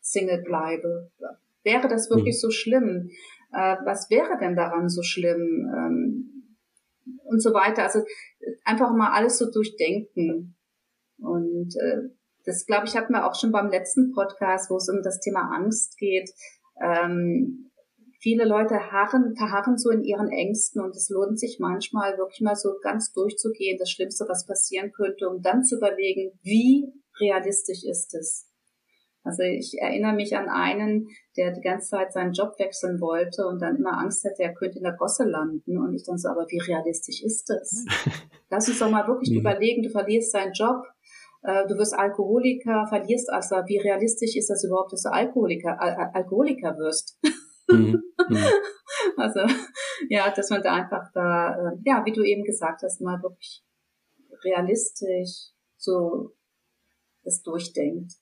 [0.00, 1.10] Single bleibe?
[1.64, 2.40] Wäre das wirklich mhm.
[2.40, 3.10] so schlimm?
[3.52, 5.70] Äh, was wäre denn daran so schlimm?
[5.76, 6.32] Ähm,
[7.24, 7.84] und so weiter.
[7.84, 8.04] Also
[8.64, 10.56] einfach mal alles so durchdenken.
[11.18, 12.10] Und äh,
[12.44, 15.50] das, glaube ich, hatten wir auch schon beim letzten Podcast, wo es um das Thema
[15.54, 16.30] Angst geht.
[16.82, 17.70] Ähm,
[18.20, 22.56] viele Leute harren, verharren so in ihren Ängsten und es lohnt sich manchmal wirklich mal
[22.56, 26.86] so ganz durchzugehen, das Schlimmste, was passieren könnte, um dann zu überlegen, wie
[27.20, 28.48] realistisch ist es?
[29.24, 33.62] Also ich erinnere mich an einen, der die ganze Zeit seinen Job wechseln wollte und
[33.62, 35.78] dann immer Angst hatte, er könnte in der Gosse landen.
[35.78, 37.84] Und ich dann so, aber wie realistisch ist das?
[38.50, 39.40] Lass uns doch mal wirklich mhm.
[39.40, 40.84] überlegen, du verlierst deinen Job,
[41.42, 46.10] äh, du wirst Alkoholiker, verlierst also, wie realistisch ist das überhaupt, dass du Alkoholiker, Al
[46.14, 47.18] Alkoholiker wirst?
[47.68, 48.02] Mhm.
[48.28, 48.38] Mhm.
[49.16, 49.40] Also,
[50.08, 53.64] ja, dass man da einfach da, äh, ja, wie du eben gesagt hast, mal wirklich
[54.44, 56.32] realistisch so
[57.24, 58.12] das durchdenkt.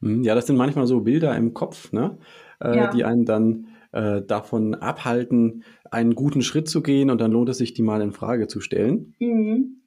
[0.00, 2.18] Hm, ja, das sind manchmal so Bilder im Kopf, ne?
[2.60, 2.90] Äh, ja.
[2.90, 7.58] die einen dann äh, davon abhalten, einen guten Schritt zu gehen und dann lohnt es
[7.58, 9.14] sich, die mal in Frage zu stellen.
[9.18, 9.82] Mhm.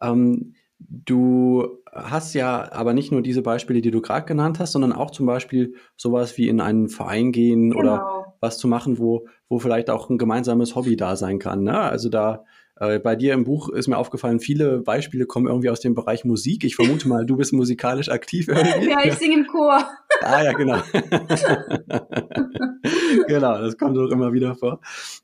[0.00, 4.92] Ähm, du hast ja aber nicht nur diese Beispiele, die du gerade genannt hast, sondern
[4.92, 7.80] auch zum Beispiel sowas wie in einen Verein gehen genau.
[7.80, 11.62] oder was zu machen, wo, wo vielleicht auch ein gemeinsames Hobby da sein kann.
[11.62, 11.78] Ne?
[11.78, 12.44] Also da
[12.76, 16.24] äh, bei dir im Buch ist mir aufgefallen, viele Beispiele kommen irgendwie aus dem Bereich
[16.24, 16.64] Musik.
[16.64, 18.90] Ich vermute mal, du bist musikalisch aktiv irgendwie.
[18.90, 19.84] Ja, ich singe im Chor.
[20.20, 20.76] Ah ja, genau.
[23.26, 24.80] genau, das kommt auch immer wieder vor.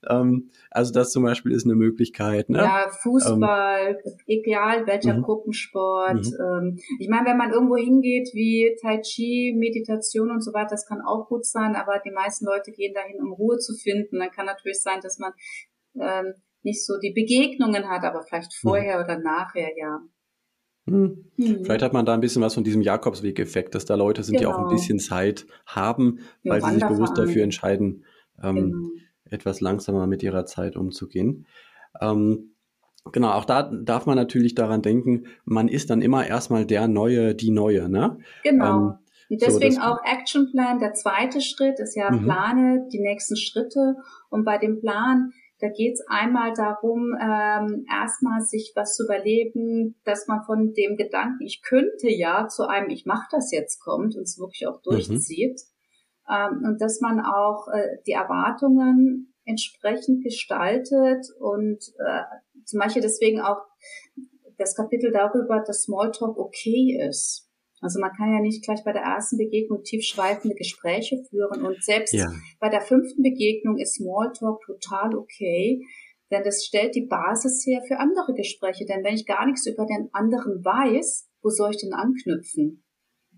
[0.07, 2.51] Ähm, also das zum Beispiel ist eine Möglichkeit.
[2.51, 2.59] Ne?
[2.59, 5.23] Ja, Fußball, ähm, egal welcher mhm.
[5.23, 6.17] Gruppensport.
[6.17, 6.37] Mhm.
[6.41, 10.87] Ähm, ich meine, wenn man irgendwo hingeht wie Tai Chi, Meditation und so weiter, das
[10.87, 14.19] kann auch gut sein, aber die meisten Leute gehen dahin, um Ruhe zu finden.
[14.19, 15.33] Dann kann natürlich sein, dass man
[15.99, 19.05] ähm, nicht so die Begegnungen hat, aber vielleicht vorher mhm.
[19.05, 20.01] oder nachher, ja.
[20.87, 21.25] Hm.
[21.37, 21.65] Mhm.
[21.65, 24.51] Vielleicht hat man da ein bisschen was von diesem Jakobsweg-Effekt, dass da Leute sind, genau.
[24.51, 24.77] die auch ein genau.
[24.77, 28.05] bisschen Zeit haben, weil sie sich bewusst dafür entscheiden,
[28.43, 28.89] ähm, genau.
[29.31, 31.47] etwas langsamer mit ihrer Zeit umzugehen.
[32.01, 32.55] Ähm,
[33.13, 37.35] genau, auch da darf man natürlich daran denken, man ist dann immer erstmal der Neue,
[37.35, 38.19] die Neue, ne?
[38.43, 38.77] Genau.
[38.79, 38.95] Ähm,
[39.31, 42.25] und deswegen so, auch Action Plan, der zweite Schritt ist ja, mhm.
[42.25, 43.95] plane die nächsten Schritte.
[44.29, 50.01] Und bei dem Plan da geht es einmal darum, ähm, erstmal sich was zu überleben,
[50.05, 54.17] dass man von dem Gedanken, ich könnte ja, zu einem, ich mache das jetzt kommt
[54.17, 54.91] und es wirklich auch mhm.
[54.91, 55.61] durchzieht.
[56.29, 56.35] Mhm.
[56.35, 62.23] Ähm, und dass man auch äh, die Erwartungen entsprechend gestaltet und äh,
[62.65, 63.63] zum Beispiel deswegen auch
[64.57, 67.50] das Kapitel darüber, dass Smalltalk okay ist.
[67.81, 72.13] Also man kann ja nicht gleich bei der ersten Begegnung tiefschweifende Gespräche führen und selbst
[72.13, 72.31] ja.
[72.59, 75.83] bei der fünften Begegnung ist Smalltalk total okay,
[76.31, 78.85] denn das stellt die Basis her für andere Gespräche.
[78.87, 82.85] Denn wenn ich gar nichts über den anderen weiß, wo soll ich denn anknüpfen?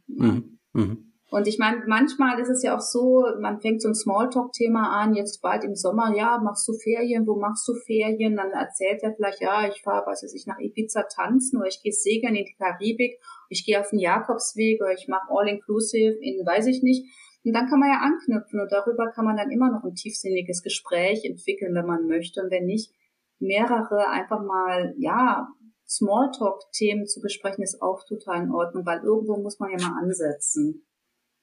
[0.09, 0.59] Mhm.
[0.72, 1.12] Mhm.
[1.33, 5.14] Und ich meine, manchmal ist es ja auch so, man fängt so ein Smalltalk-Thema an,
[5.14, 8.37] jetzt bald im Sommer, ja, machst du Ferien, wo machst du Ferien?
[8.37, 11.83] Dann erzählt er vielleicht, ja, ich fahre, was weiß ich, nach Ibiza tanzen oder ich
[11.83, 13.18] gehe segeln in die Karibik,
[13.49, 17.11] ich gehe auf den Jakobsweg oder ich mache All-Inclusive in, weiß ich nicht.
[17.47, 20.62] Und dann kann man ja anknüpfen und darüber kann man dann immer noch ein tiefsinniges
[20.62, 22.42] Gespräch entwickeln, wenn man möchte.
[22.42, 22.92] Und wenn nicht,
[23.38, 25.49] mehrere einfach mal, ja,
[25.88, 30.85] Smalltalk-Themen zu besprechen, ist auch total in Ordnung, weil irgendwo muss man ja mal ansetzen.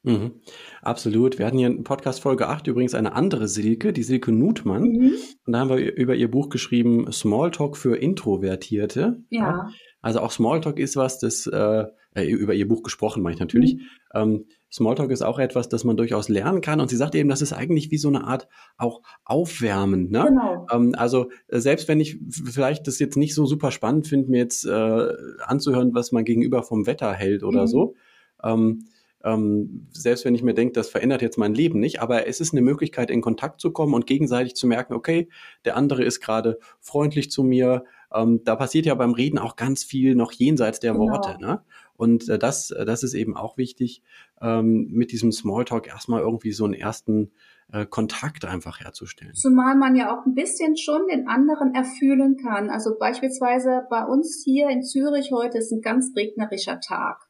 [0.03, 0.41] Mhm.
[0.81, 1.39] Absolut.
[1.39, 4.83] Wir hatten hier in Podcast Folge 8 übrigens eine andere Silke, die Silke Nutmann.
[4.83, 5.13] Mhm.
[5.45, 9.23] Und da haben wir über ihr Buch geschrieben, Smalltalk für Introvertierte.
[9.29, 9.69] Ja.
[10.01, 11.85] Also auch Smalltalk ist was, das äh,
[12.15, 13.75] äh über ihr Buch gesprochen, meine ich natürlich.
[13.75, 13.81] Mhm.
[14.13, 16.79] Ähm, Smalltalk ist auch etwas, das man durchaus lernen kann.
[16.79, 20.09] Und sie sagt eben, das ist eigentlich wie so eine Art auch Aufwärmen.
[20.09, 20.25] Ne?
[20.27, 20.67] Genau.
[20.71, 24.37] Ähm, also äh, selbst wenn ich vielleicht das jetzt nicht so super spannend finde, mir
[24.37, 25.07] jetzt äh,
[25.43, 27.67] anzuhören, was man gegenüber vom Wetter hält oder mhm.
[27.67, 27.95] so.
[28.43, 28.85] Ähm,
[29.23, 32.53] ähm, selbst wenn ich mir denke, das verändert jetzt mein Leben nicht, aber es ist
[32.53, 35.27] eine Möglichkeit, in Kontakt zu kommen und gegenseitig zu merken, okay,
[35.65, 37.83] der andere ist gerade freundlich zu mir.
[38.13, 41.09] Ähm, da passiert ja beim Reden auch ganz viel noch jenseits der genau.
[41.09, 41.37] Worte.
[41.41, 41.61] Ne?
[41.95, 44.01] Und äh, das, äh, das ist eben auch wichtig,
[44.41, 47.31] ähm, mit diesem Smalltalk erstmal irgendwie so einen ersten
[47.73, 49.33] äh, Kontakt einfach herzustellen.
[49.33, 52.69] Zumal man ja auch ein bisschen schon den anderen erfühlen kann.
[52.69, 57.28] Also beispielsweise bei uns hier in Zürich heute ist ein ganz regnerischer Tag.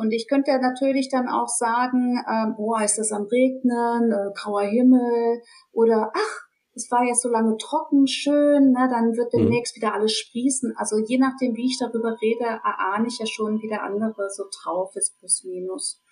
[0.00, 4.62] Und ich könnte natürlich dann auch sagen, äh, boah, ist das am Regnen, äh, grauer
[4.62, 6.40] Himmel oder ach,
[6.74, 9.40] es war jetzt so lange trocken, schön, ne, dann wird mhm.
[9.40, 9.82] demnächst mhm.
[9.82, 10.72] wieder alles sprießen.
[10.78, 14.44] Also je nachdem, wie ich darüber rede, erahne ich ja schon, wie der andere so
[14.50, 16.02] drauf ist, plus minus.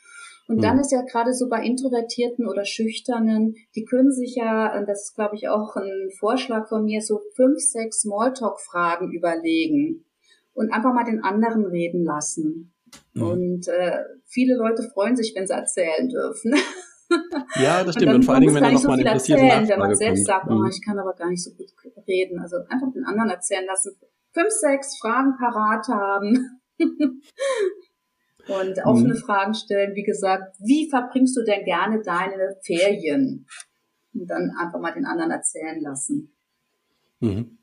[0.48, 0.60] Und mhm.
[0.60, 5.14] dann ist ja gerade so bei Introvertierten oder Schüchternen, die können sich ja, das ist
[5.14, 10.04] glaube ich auch ein Vorschlag von mir, so fünf, sechs Smalltalk-Fragen überlegen
[10.52, 12.74] und einfach mal den anderen reden lassen.
[13.14, 13.22] Mhm.
[13.22, 16.54] Und äh, viele Leute freuen sich, wenn sie erzählen dürfen.
[17.58, 18.10] Ja, das stimmt.
[18.10, 20.26] Und, und vor allen Dingen, wenn da noch so mal eine erzählen, Wenn man selbst
[20.26, 20.66] sagt, oh, mhm.
[20.66, 21.72] ich kann aber gar nicht so gut
[22.06, 22.38] reden.
[22.38, 23.96] Also einfach den anderen erzählen lassen.
[24.34, 26.60] Fünf, sechs Fragen parat haben.
[28.48, 29.18] und offene mhm.
[29.18, 29.94] Fragen stellen.
[29.94, 33.46] Wie gesagt, wie verbringst du denn gerne deine Ferien?
[34.14, 36.34] Und dann einfach mal den anderen erzählen lassen.
[37.20, 37.57] Mhm.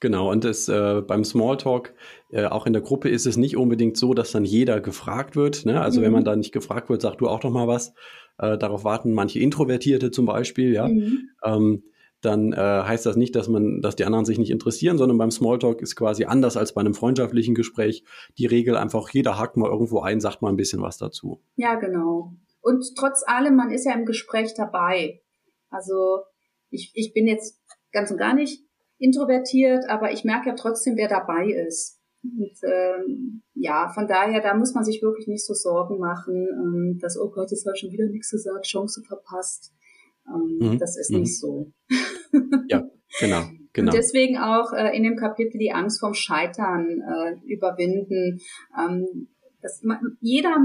[0.00, 1.92] Genau, und das, äh, beim Smalltalk,
[2.30, 5.66] äh, auch in der Gruppe ist es nicht unbedingt so, dass dann jeder gefragt wird.
[5.66, 5.80] Ne?
[5.80, 6.04] Also mhm.
[6.04, 7.94] wenn man da nicht gefragt wird, sag du auch doch mal was.
[8.38, 10.88] Äh, darauf warten manche Introvertierte zum Beispiel, ja.
[10.88, 11.30] Mhm.
[11.44, 11.82] Ähm,
[12.20, 15.30] dann äh, heißt das nicht, dass man, dass die anderen sich nicht interessieren, sondern beim
[15.30, 18.04] Smalltalk ist quasi anders als bei einem freundschaftlichen Gespräch
[18.38, 21.40] die Regel einfach, jeder hakt mal irgendwo ein, sagt mal ein bisschen was dazu.
[21.54, 22.32] Ja, genau.
[22.60, 25.22] Und trotz allem, man ist ja im Gespräch dabei.
[25.70, 26.22] Also
[26.70, 27.60] ich, ich bin jetzt
[27.92, 28.67] ganz und gar nicht
[28.98, 31.98] introvertiert, aber ich merke ja trotzdem, wer dabei ist.
[32.22, 36.98] Und ähm, ja, von daher, da muss man sich wirklich nicht so Sorgen machen, ähm,
[37.00, 39.72] dass, oh Gott, jetzt habe ich schon wieder nichts gesagt, Chance verpasst.
[40.26, 40.78] Ähm, mhm.
[40.78, 41.20] Das ist mhm.
[41.20, 41.72] nicht so.
[42.68, 42.88] ja,
[43.20, 43.42] genau.
[43.74, 43.92] Genau.
[43.92, 48.40] Und deswegen auch äh, in dem Kapitel die Angst vom Scheitern äh, überwinden.
[48.76, 49.28] Ähm,
[49.60, 50.56] das, man, jeder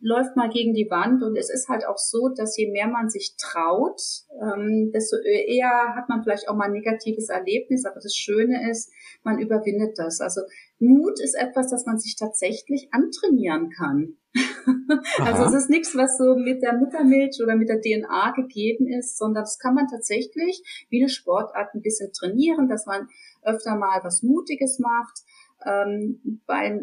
[0.00, 3.08] läuft mal gegen die Wand und es ist halt auch so, dass je mehr man
[3.08, 4.00] sich traut,
[4.40, 8.92] ähm, desto eher hat man vielleicht auch mal ein negatives Erlebnis, aber das Schöne ist,
[9.24, 10.20] man überwindet das.
[10.20, 10.42] Also
[10.78, 14.16] Mut ist etwas, das man sich tatsächlich antrainieren kann.
[15.18, 19.18] also es ist nichts, was so mit der Muttermilch oder mit der DNA gegeben ist,
[19.18, 23.08] sondern das kann man tatsächlich wie eine Sportart ein bisschen trainieren, dass man
[23.42, 25.22] öfter mal was Mutiges macht.
[25.66, 26.80] Ähm, bei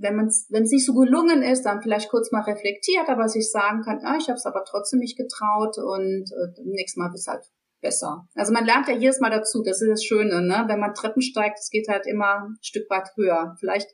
[0.00, 3.50] wenn man wenn es nicht so gelungen ist, dann vielleicht kurz mal reflektiert, aber sich
[3.50, 7.28] sagen kann, ah, ich habe es aber trotzdem nicht getraut und äh, nächstes Mal ist
[7.28, 7.44] halt
[7.80, 8.26] besser.
[8.34, 10.64] Also man lernt ja jedes Mal dazu, das ist das Schöne, ne?
[10.68, 13.56] Wenn man Treppen steigt, es geht halt immer ein Stück weit höher.
[13.58, 13.90] Vielleicht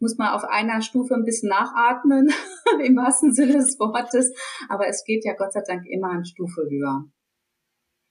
[0.00, 2.30] muss man auf einer Stufe ein bisschen nachatmen,
[2.84, 4.32] im wahrsten Sinne des Wortes,
[4.68, 7.04] aber es geht ja Gott sei Dank immer eine Stufe höher.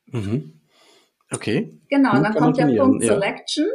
[0.08, 0.62] Mhm.
[1.30, 1.78] Okay.
[1.90, 3.14] Genau, und dann kommt der Punkt ja.
[3.14, 3.68] Selection.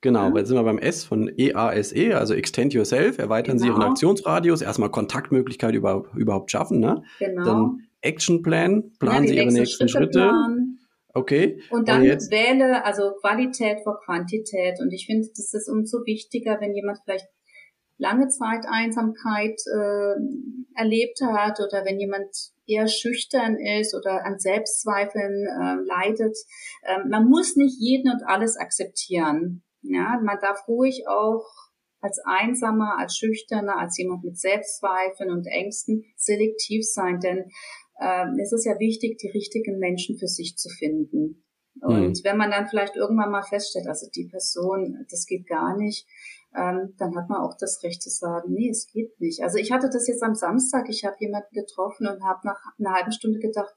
[0.00, 3.62] Genau, jetzt sind wir beim S von EASE, e, also Extend Yourself, erweitern genau.
[3.62, 3.90] Sie Ihren genau.
[3.90, 7.02] Aktionsradius, erstmal Kontaktmöglichkeit über, überhaupt schaffen, ne?
[7.18, 7.44] Genau.
[7.44, 10.20] Dann Action Plan, planen ja, Sie Ihre nächsten Schritte.
[10.20, 10.78] Schritte.
[11.14, 11.60] Okay.
[11.70, 12.30] Und dann und jetzt?
[12.30, 14.78] wähle also Qualität vor Quantität.
[14.80, 17.26] Und ich finde, das ist umso wichtiger, wenn jemand vielleicht
[17.96, 20.14] lange Zeit Einsamkeit äh,
[20.76, 22.28] erlebt hat oder wenn jemand
[22.66, 26.36] eher schüchtern ist oder an Selbstzweifeln äh, leidet.
[26.86, 29.62] Ähm, man muss nicht jeden und alles akzeptieren.
[29.82, 31.46] Ja, man darf ruhig auch
[32.00, 37.50] als Einsamer, als Schüchterner, als jemand mit Selbstzweifeln und Ängsten selektiv sein, denn
[38.00, 41.44] äh, es ist ja wichtig, die richtigen Menschen für sich zu finden.
[41.80, 42.20] Und mhm.
[42.24, 46.06] wenn man dann vielleicht irgendwann mal feststellt, also die Person, das geht gar nicht,
[46.56, 49.42] ähm, dann hat man auch das Recht zu sagen, nee, es geht nicht.
[49.42, 52.94] Also ich hatte das jetzt am Samstag, ich habe jemanden getroffen und habe nach einer
[52.94, 53.74] halben Stunde gedacht,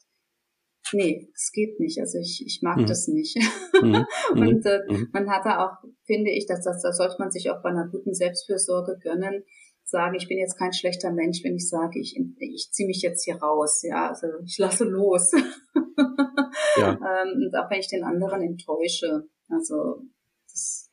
[0.93, 1.99] nee, es geht nicht.
[1.99, 2.85] Also ich, ich mag mhm.
[2.85, 3.37] das nicht.
[3.81, 4.05] Mhm.
[4.31, 5.09] und äh, mhm.
[5.13, 7.87] man hat da auch, finde ich, dass das, da sollte man sich auch bei einer
[7.87, 9.43] guten Selbstfürsorge gönnen,
[9.83, 13.25] sagen, ich bin jetzt kein schlechter Mensch, wenn ich sage, ich, ich ziehe mich jetzt
[13.25, 15.31] hier raus, ja, also ich lasse los.
[16.77, 16.91] ja.
[16.91, 20.01] ähm, und auch wenn ich den anderen enttäusche, also
[20.49, 20.89] das,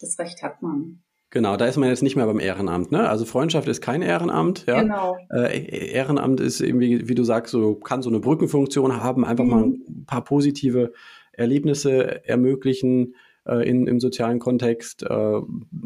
[0.00, 1.02] das Recht hat man.
[1.30, 3.08] Genau, da ist man jetzt nicht mehr beim Ehrenamt, ne?
[3.08, 4.80] Also Freundschaft ist kein Ehrenamt, ja.
[4.80, 5.16] Genau.
[5.30, 9.50] Äh, Ehrenamt ist irgendwie, wie du sagst, so kann so eine Brückenfunktion haben, einfach mhm.
[9.50, 10.92] mal ein paar positive
[11.32, 13.14] Erlebnisse ermöglichen,
[13.48, 15.40] äh, in, im sozialen Kontext, äh,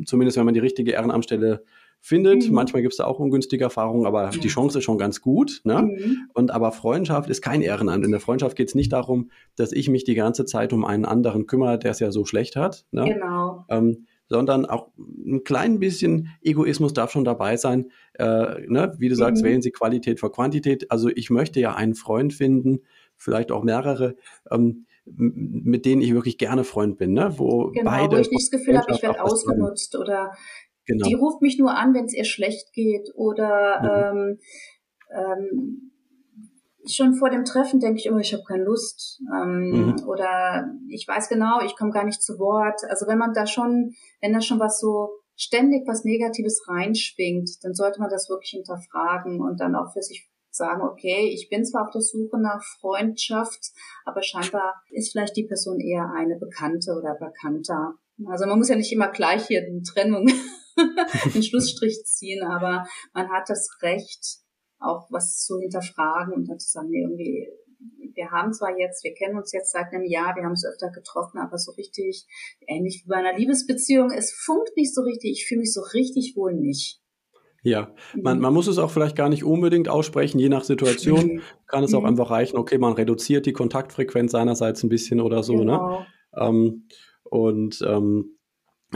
[0.05, 1.64] zumindest wenn man die richtige Ehrenamtsstelle
[2.01, 2.49] findet.
[2.49, 2.55] Mhm.
[2.55, 5.61] Manchmal gibt es da auch ungünstige Erfahrungen, aber die Chance ist schon ganz gut.
[5.64, 5.82] Ne?
[5.82, 6.28] Mhm.
[6.34, 8.05] Und aber Freundschaft ist kein Ehrenamt.
[8.05, 11.05] In der Freundschaft geht es nicht darum, dass ich mich die ganze Zeit um einen
[11.05, 12.84] anderen kümmere, der es ja so schlecht hat.
[12.90, 13.05] Ne?
[13.05, 13.64] Genau.
[13.68, 17.91] Ähm, sondern auch ein klein bisschen Egoismus darf schon dabei sein.
[18.14, 18.95] Äh, ne?
[18.99, 19.47] Wie du sagst, mhm.
[19.47, 20.91] wählen Sie Qualität vor Quantität.
[20.91, 22.80] Also ich möchte ja einen Freund finden,
[23.14, 24.16] vielleicht auch mehrere,
[24.51, 27.35] ähm, mit denen ich wirklich gerne Freund bin, ne?
[27.37, 30.33] wo genau, beide wo ich nicht das Gefühl habe, ich werde ausgenutzt oder
[30.85, 31.07] Genau.
[31.07, 34.18] Die ruft mich nur an, wenn es ihr schlecht geht oder mhm.
[34.18, 34.39] ähm,
[35.14, 35.91] ähm,
[36.91, 40.09] schon vor dem Treffen denke ich, oh, ich habe keine Lust ähm, mhm.
[40.09, 42.80] oder ich weiß genau, ich komme gar nicht zu Wort.
[42.89, 47.74] Also wenn man da schon, wenn da schon was so ständig was Negatives reinschwingt, dann
[47.74, 51.87] sollte man das wirklich hinterfragen und dann auch für sich sagen, okay, ich bin zwar
[51.87, 53.72] auf der Suche nach Freundschaft,
[54.05, 57.95] aber scheinbar ist vielleicht die Person eher eine Bekannte oder Bekannter.
[58.26, 60.26] Also man muss ja nicht immer gleich hier eine Trennung
[61.35, 64.41] den Schlussstrich ziehen, aber man hat das Recht,
[64.83, 67.49] auch was zu hinterfragen und dann zu sagen, nee, irgendwie,
[68.14, 70.91] wir haben zwar jetzt, wir kennen uns jetzt seit einem Jahr, wir haben uns öfter
[70.91, 72.26] getroffen, aber so richtig,
[72.66, 76.35] ähnlich wie bei einer Liebesbeziehung, es funkt nicht so richtig, ich fühle mich so richtig
[76.37, 77.01] wohl nicht.
[77.64, 78.43] Ja, man, mhm.
[78.43, 81.43] man muss es auch vielleicht gar nicht unbedingt aussprechen, je nach Situation mhm.
[81.68, 82.09] kann es auch mhm.
[82.09, 85.61] einfach reichen, okay, man reduziert die Kontaktfrequenz seinerseits ein bisschen oder so, ne?
[85.61, 86.01] genau.
[86.01, 86.07] ne?
[86.37, 86.89] Ähm,
[87.24, 88.37] und ähm,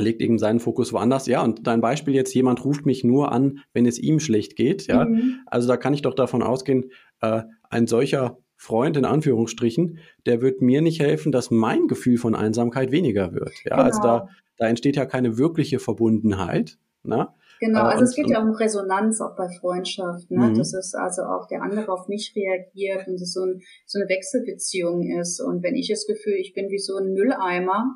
[0.02, 1.26] legt eben seinen Fokus woanders.
[1.26, 4.86] Ja, und dein Beispiel jetzt, jemand ruft mich nur an, wenn es ihm schlecht geht.
[4.86, 5.40] Ja, mhm.
[5.46, 6.90] also da kann ich doch davon ausgehen,
[7.20, 12.34] äh, ein solcher Freund in Anführungsstrichen, der wird mir nicht helfen, dass mein Gefühl von
[12.34, 13.52] Einsamkeit weniger wird.
[13.64, 13.82] Ja, genau.
[13.82, 16.78] also da, da entsteht ja keine wirkliche Verbundenheit.
[17.02, 17.28] Ne?
[17.60, 20.48] Genau, äh, also und, es geht ja um Resonanz auch bei Freundschaft, ne?
[20.48, 20.58] Mhm.
[20.58, 24.08] Das ist also auch der andere auf mich reagiert und es so, ein, so eine
[24.08, 25.40] Wechselbeziehung ist.
[25.40, 27.94] Und wenn ich das Gefühl, ich bin wie so ein Mülleimer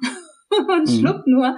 [0.69, 1.01] und mhm.
[1.01, 1.57] schluckt nur.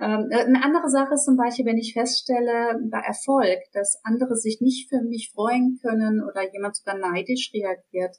[0.00, 4.36] Ähm, äh, eine andere Sache ist zum Beispiel, wenn ich feststelle bei Erfolg, dass andere
[4.36, 8.16] sich nicht für mich freuen können oder jemand sogar neidisch reagiert.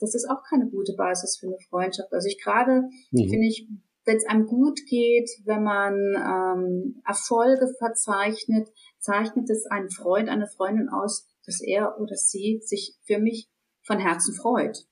[0.00, 2.12] Das ist auch keine gute Basis für eine Freundschaft.
[2.12, 3.28] Also ich gerade mhm.
[3.28, 3.68] finde ich,
[4.04, 10.48] wenn es einem gut geht, wenn man ähm, Erfolge verzeichnet, zeichnet es einen Freund, eine
[10.48, 13.48] Freundin aus, dass er oder sie sich für mich
[13.82, 14.86] von Herzen freut.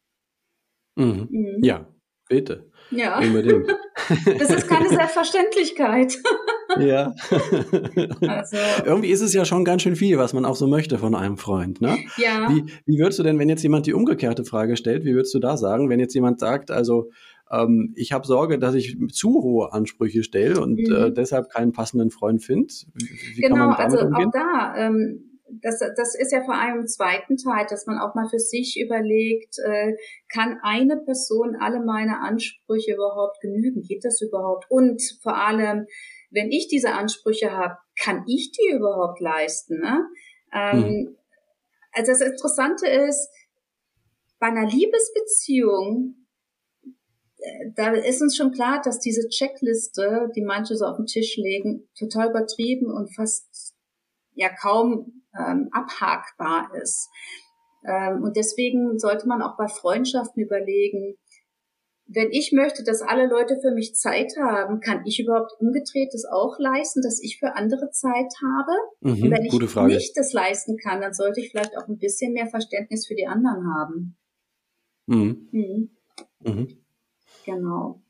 [0.95, 1.29] Mhm.
[1.31, 1.59] Mhm.
[1.62, 1.89] Ja,
[2.29, 2.71] bitte.
[2.91, 3.18] Ja.
[3.18, 3.66] Unbedingt.
[4.39, 6.19] Das ist keine Selbstverständlichkeit.
[6.79, 7.15] Ja.
[8.27, 8.57] Also.
[8.85, 11.37] Irgendwie ist es ja schon ganz schön viel, was man auch so möchte von einem
[11.37, 11.99] Freund, ne?
[12.17, 12.49] Ja.
[12.49, 15.39] Wie, wie würdest du denn, wenn jetzt jemand die umgekehrte Frage stellt, wie würdest du
[15.39, 17.11] da sagen, wenn jetzt jemand sagt, also
[17.51, 20.95] ähm, ich habe Sorge, dass ich zu hohe Ansprüche stelle und mhm.
[20.95, 22.73] äh, deshalb keinen passenden Freund finde?
[23.37, 24.29] Genau, also umgehen?
[24.29, 24.75] auch da.
[24.77, 25.30] Ähm
[25.63, 28.81] das, das ist ja vor allem im zweiten Teil, dass man auch mal für sich
[28.81, 29.95] überlegt, äh,
[30.33, 33.83] kann eine Person alle meine Ansprüche überhaupt genügen?
[33.83, 34.67] Geht das überhaupt?
[34.69, 35.87] Und vor allem,
[36.31, 39.81] wenn ich diese Ansprüche habe, kann ich die überhaupt leisten?
[39.81, 40.07] Ne?
[40.53, 41.17] Ähm, mhm.
[41.93, 43.29] Also das Interessante ist,
[44.39, 46.27] bei einer Liebesbeziehung,
[47.39, 51.37] äh, da ist uns schon klar, dass diese Checkliste, die manche so auf den Tisch
[51.37, 53.75] legen, total übertrieben und fast
[54.41, 57.09] ja kaum ähm, abhakbar ist.
[57.86, 61.16] Ähm, und deswegen sollte man auch bei Freundschaften überlegen,
[62.12, 66.24] wenn ich möchte, dass alle Leute für mich Zeit haben, kann ich überhaupt umgedreht das
[66.24, 68.72] auch leisten, dass ich für andere Zeit habe?
[69.01, 69.95] Mhm, und wenn ich Frage.
[69.95, 73.28] nicht das leisten kann, dann sollte ich vielleicht auch ein bisschen mehr Verständnis für die
[73.28, 74.16] anderen haben.
[75.07, 75.49] Mhm.
[75.53, 75.91] Mhm.
[76.41, 76.78] Mhm.
[77.47, 78.03] Genau.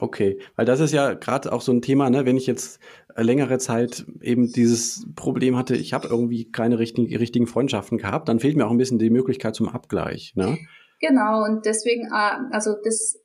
[0.00, 2.80] Okay, weil das ist ja gerade auch so ein Thema, ne, wenn ich jetzt
[3.16, 8.40] längere Zeit eben dieses Problem hatte, ich habe irgendwie keine richtigen, richtigen Freundschaften gehabt, dann
[8.40, 10.32] fehlt mir auch ein bisschen die Möglichkeit zum Abgleich.
[10.36, 10.58] Ne?
[11.00, 13.18] Genau, und deswegen, äh, also das,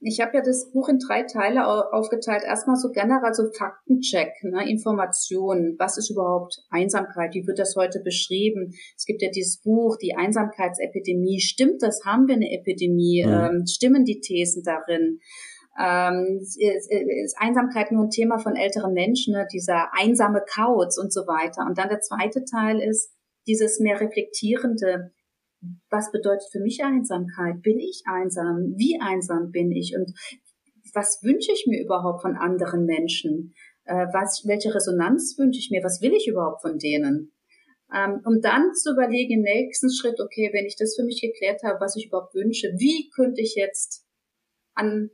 [0.00, 2.42] ich habe ja das Buch in drei Teile aufgeteilt.
[2.44, 5.76] Erstmal so generell so Faktencheck, ne, Informationen.
[5.78, 7.34] Was ist überhaupt Einsamkeit?
[7.34, 8.72] Wie wird das heute beschrieben?
[8.96, 11.40] Es gibt ja dieses Buch, die Einsamkeitsepidemie.
[11.40, 12.00] Stimmt das?
[12.04, 13.24] Haben wir eine Epidemie?
[13.24, 13.32] Mhm.
[13.32, 15.20] Ähm, stimmen die Thesen darin?
[15.78, 19.46] Ähm, ist, ist Einsamkeit nur ein Thema von älteren Menschen, ne?
[19.52, 21.64] dieser einsame Kauz und so weiter.
[21.66, 23.12] Und dann der zweite Teil ist
[23.46, 25.12] dieses mehr reflektierende,
[25.90, 27.62] was bedeutet für mich Einsamkeit?
[27.62, 28.74] Bin ich einsam?
[28.76, 29.94] Wie einsam bin ich?
[29.96, 30.12] Und
[30.92, 33.54] was wünsche ich mir überhaupt von anderen Menschen?
[33.84, 35.82] Äh, was, welche Resonanz wünsche ich mir?
[35.82, 37.32] Was will ich überhaupt von denen?
[37.94, 41.62] Ähm, um dann zu überlegen im nächsten Schritt, okay, wenn ich das für mich geklärt
[41.62, 44.06] habe, was ich überhaupt wünsche, wie könnte ich jetzt
[44.74, 45.10] an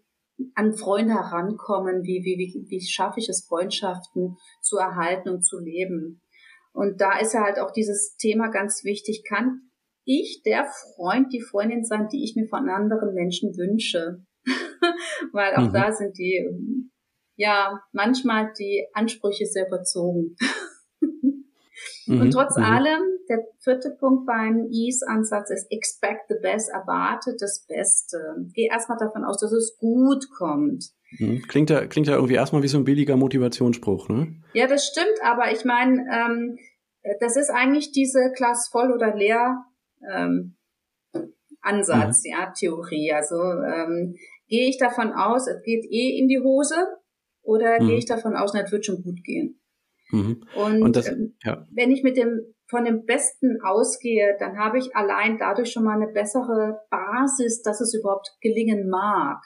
[0.55, 5.59] an Freunde herankommen, wie, wie, wie, wie schaffe ich es, Freundschaften zu erhalten und zu
[5.59, 6.23] leben.
[6.73, 9.63] Und da ist ja halt auch dieses Thema ganz wichtig, kann
[10.05, 10.67] ich der
[10.97, 14.25] Freund, die Freundin sein, die ich mir von anderen Menschen wünsche?
[15.33, 15.73] weil auch mhm.
[15.73, 16.49] da sind die,
[17.37, 20.37] ja, manchmal die Ansprüche sehr überzogen.
[22.09, 22.23] Mhm.
[22.23, 22.65] Und trotz mhm.
[22.65, 28.19] allem, der vierte Punkt beim Ease-Ansatz ist expect the best, erwarte das Beste.
[28.55, 30.87] Geh erstmal davon aus, dass es gut kommt.
[31.19, 31.43] Mhm.
[31.49, 34.35] Klingt ja, klingt ja irgendwie erstmal wie so ein billiger Motivationsspruch, ne?
[34.55, 36.59] Ja, das stimmt, aber ich meine, ähm,
[37.21, 39.65] das ist eigentlich diese Glas voll oder leer
[40.13, 40.57] ähm,
[41.61, 42.31] Ansatz, mhm.
[42.31, 43.13] ja, Theorie.
[43.13, 44.17] Also ähm,
[44.49, 46.87] gehe ich davon aus, es geht eh in die Hose
[47.43, 47.89] oder mhm.
[47.89, 49.61] gehe ich davon aus, es wird schon gut gehen.
[50.11, 50.45] Mhm.
[50.55, 51.67] Und, Und das, ähm, ja.
[51.71, 55.97] wenn ich mit dem von dem Besten ausgehe, dann habe ich allein dadurch schon mal
[55.97, 59.43] eine bessere Basis, dass es überhaupt gelingen mag.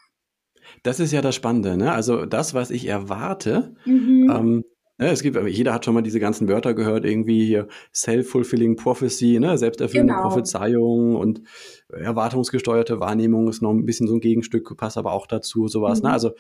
[0.83, 1.93] Das ist ja das Spannende, ne?
[1.93, 4.31] Also das, was ich erwarte, mhm.
[4.31, 4.65] ähm,
[4.99, 9.41] Ne, es gibt, jeder hat schon mal diese ganzen Wörter gehört, irgendwie hier Self-Fulfilling Prophecy,
[9.41, 10.29] ne, selbsterfüllende genau.
[10.29, 11.43] Prophezeiung und
[11.89, 16.03] erwartungsgesteuerte Wahrnehmung ist noch ein bisschen so ein Gegenstück, passt aber auch dazu, sowas.
[16.03, 16.09] Ne?
[16.09, 16.11] Mhm.
[16.11, 16.13] Ne?
[16.13, 16.31] Also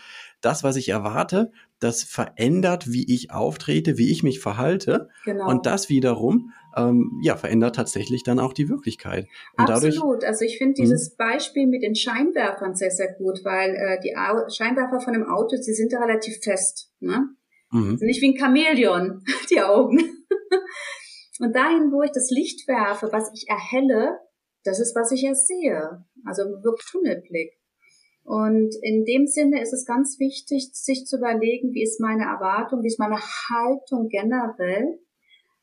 [0.43, 5.09] das, was ich erwarte, das verändert, wie ich auftrete, wie ich mich verhalte.
[5.25, 5.49] Genau.
[5.49, 9.27] Und das wiederum, ähm, ja, verändert tatsächlich dann auch die Wirklichkeit.
[9.57, 10.23] Und Absolut.
[10.23, 11.17] Dadurch, also ich finde dieses hm?
[11.17, 15.57] Beispiel mit den Scheinwerfern sehr, sehr gut, weil äh, die Au Scheinwerfer von einem Auto,
[15.57, 16.91] die sind ja relativ fest.
[17.01, 17.31] Ne?
[17.73, 17.99] Mhm.
[17.99, 19.99] Sind nicht wie ein Chamäleon, die Augen.
[21.41, 24.20] Und dahin, wo ich das Licht werfe, was ich erhelle,
[24.64, 26.05] das ist, was ich ersehe.
[26.25, 27.53] Also wirklich Tunnelblick.
[28.25, 32.83] Und in dem Sinne ist es ganz wichtig, sich zu überlegen, wie ist meine Erwartung,
[32.83, 35.01] wie ist meine Haltung generell.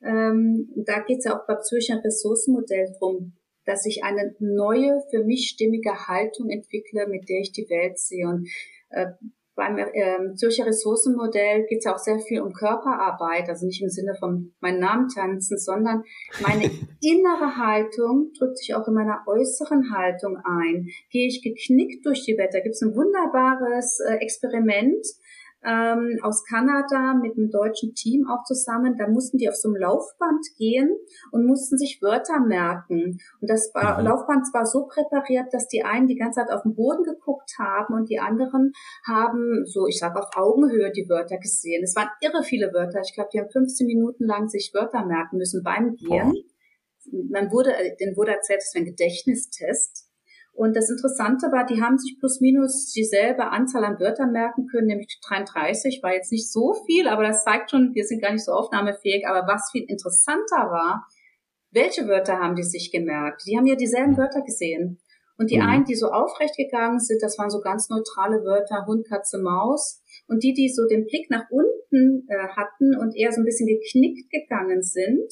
[0.03, 5.23] Ähm, da geht es ja auch beim Zürcher Ressourcenmodell drum, dass ich eine neue, für
[5.23, 8.27] mich stimmige Haltung entwickle, mit der ich die Welt sehe.
[8.27, 8.49] Und
[8.89, 9.07] äh,
[9.59, 13.89] beim ähm, Zürcher Ressourcenmodell geht es ja auch sehr viel um Körperarbeit, also nicht im
[13.89, 16.03] Sinne von meinen Namen tanzen, sondern
[16.41, 16.63] meine
[17.01, 20.87] innere Haltung drückt sich auch in meiner äußeren Haltung ein.
[21.11, 22.53] Gehe ich geknickt durch die Welt?
[22.53, 25.05] Da gibt es ein wunderbares äh, Experiment,
[25.65, 28.95] ähm, aus Kanada mit einem deutschen Team auch zusammen.
[28.97, 30.95] Da mussten die auf so einem Laufband gehen
[31.31, 33.19] und mussten sich Wörter merken.
[33.41, 34.07] Und das war, mhm.
[34.07, 37.93] Laufband war so präpariert, dass die einen die ganze Zeit auf den Boden geguckt haben
[37.93, 38.71] und die anderen
[39.05, 41.83] haben so, ich sag auf Augenhöhe die Wörter gesehen.
[41.83, 43.01] Es waren irre viele Wörter.
[43.01, 46.33] Ich glaube, die haben 15 Minuten lang sich Wörter merken müssen beim Gehen.
[47.11, 50.08] Man wurde, äh, denen wurde erzählt, es wäre ein Gedächtnistest.
[50.59, 54.87] Und das Interessante war, die haben sich plus minus dieselbe Anzahl an Wörtern merken können,
[54.87, 58.43] nämlich 33, war jetzt nicht so viel, aber das zeigt schon, wir sind gar nicht
[58.43, 59.25] so aufnahmefähig.
[59.25, 61.07] Aber was viel interessanter war,
[61.71, 63.43] welche Wörter haben die sich gemerkt?
[63.47, 64.99] Die haben ja dieselben Wörter gesehen.
[65.37, 65.65] Und die mhm.
[65.65, 70.03] einen, die so aufrecht gegangen sind, das waren so ganz neutrale Wörter, Hund, Katze, Maus.
[70.27, 73.67] Und die, die so den Blick nach unten äh, hatten und eher so ein bisschen
[73.67, 75.31] geknickt gegangen sind,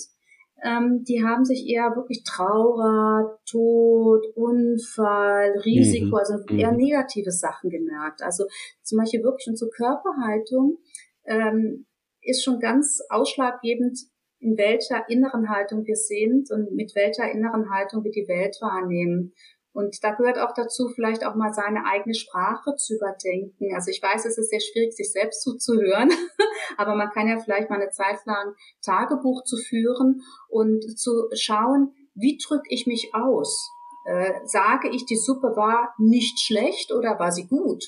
[0.64, 6.16] ähm, die haben sich eher wirklich Trauer, Tod, Unfall, Risiko, mhm.
[6.16, 6.78] also eher mhm.
[6.78, 8.22] negative Sachen gemerkt.
[8.24, 8.46] Also
[8.82, 10.78] zum Beispiel wirklich unsere Körperhaltung
[11.26, 11.86] ähm,
[12.22, 14.00] ist schon ganz ausschlaggebend,
[14.40, 19.34] in welcher inneren Haltung wir sind und mit welcher inneren Haltung wir die Welt wahrnehmen.
[19.78, 23.76] Und da gehört auch dazu, vielleicht auch mal seine eigene Sprache zu überdenken.
[23.76, 26.10] Also ich weiß, es ist sehr schwierig, sich selbst zuzuhören,
[26.78, 31.94] aber man kann ja vielleicht mal eine Zeit lang Tagebuch zu führen und zu schauen,
[32.16, 33.70] wie drücke ich mich aus?
[34.06, 37.84] Äh, sage ich, die Suppe war nicht schlecht oder war sie gut?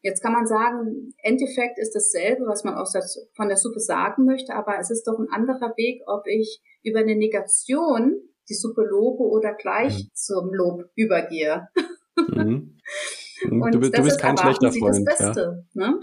[0.00, 3.04] Jetzt kann man sagen, Endeffekt ist dasselbe, was man aus der,
[3.36, 7.00] von der Suppe sagen möchte, aber es ist doch ein anderer Weg, ob ich über
[7.00, 10.10] eine Negation die Suppe lobe oder gleich mhm.
[10.14, 11.68] zum Lob übergehe.
[12.16, 12.76] Mhm.
[13.50, 15.08] Und du, du bist kein schlechter Freund.
[15.08, 15.90] Das Beste, ja.
[15.90, 16.00] ne?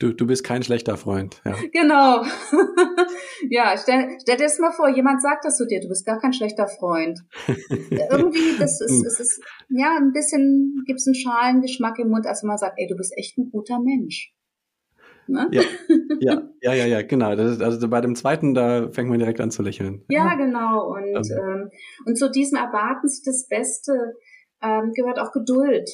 [0.00, 1.42] Du, du bist kein schlechter Freund.
[1.44, 1.54] Ja.
[1.72, 2.22] Genau.
[3.50, 6.18] ja, stell, stell dir das mal vor, jemand sagt das zu dir, du bist gar
[6.18, 7.20] kein schlechter Freund.
[7.48, 12.26] Irgendwie, das ist, es ist, ja, ein bisschen, gibt es einen schalen Geschmack im Mund,
[12.26, 14.32] als man sagt, ey, du bist echt ein guter Mensch.
[15.30, 15.48] Ne?
[15.52, 15.62] Ja,
[16.20, 17.32] ja, ja, ja, ja, genau.
[17.32, 20.04] Ist, also bei dem zweiten, da fängt man direkt an zu lächeln.
[20.08, 20.92] Ja, genau.
[20.92, 21.34] Und, also.
[21.34, 21.70] ähm,
[22.06, 24.14] und zu diesem Erwarten sich das Beste
[24.62, 25.88] ähm, gehört auch Geduld.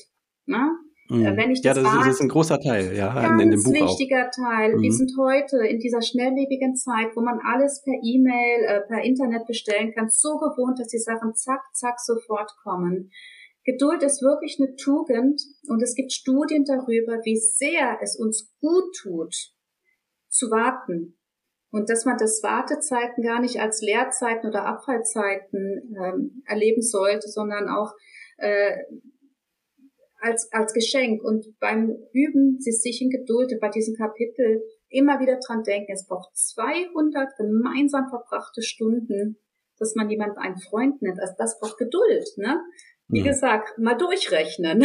[0.47, 0.71] Ne?
[1.09, 1.37] Mhm.
[1.37, 3.63] Wenn ich das ja, das, ist, das ist ein großer Teil, ja, ganz in dem
[3.63, 4.45] Buch wichtiger auch.
[4.45, 4.75] Teil.
[4.75, 4.83] Mhm.
[4.83, 9.47] Wir sind heute in dieser schnelllebigen Zeit, wo man alles per E-Mail, äh, per Internet
[9.47, 13.11] bestellen kann, so gewohnt, dass die Sachen zack, zack sofort kommen.
[13.67, 18.95] Geduld ist wirklich eine Tugend und es gibt Studien darüber, wie sehr es uns gut
[19.03, 19.35] tut,
[20.29, 21.19] zu warten.
[21.73, 27.69] Und dass man das Wartezeiten gar nicht als Leerzeiten oder Abfallzeiten ähm, erleben sollte, sondern
[27.69, 27.93] auch
[28.39, 28.77] äh,
[30.21, 31.25] als, als Geschenk.
[31.25, 36.37] Und beim Üben sich in Geduld bei diesem Kapitel immer wieder dran denken, es braucht
[36.37, 39.39] 200 gemeinsam verbrachte Stunden,
[39.77, 41.21] dass man jemanden einen Freund nennt.
[41.21, 42.61] Also das braucht Geduld, ne?
[43.09, 43.27] Wie ja.
[43.27, 44.85] gesagt, mal durchrechnen.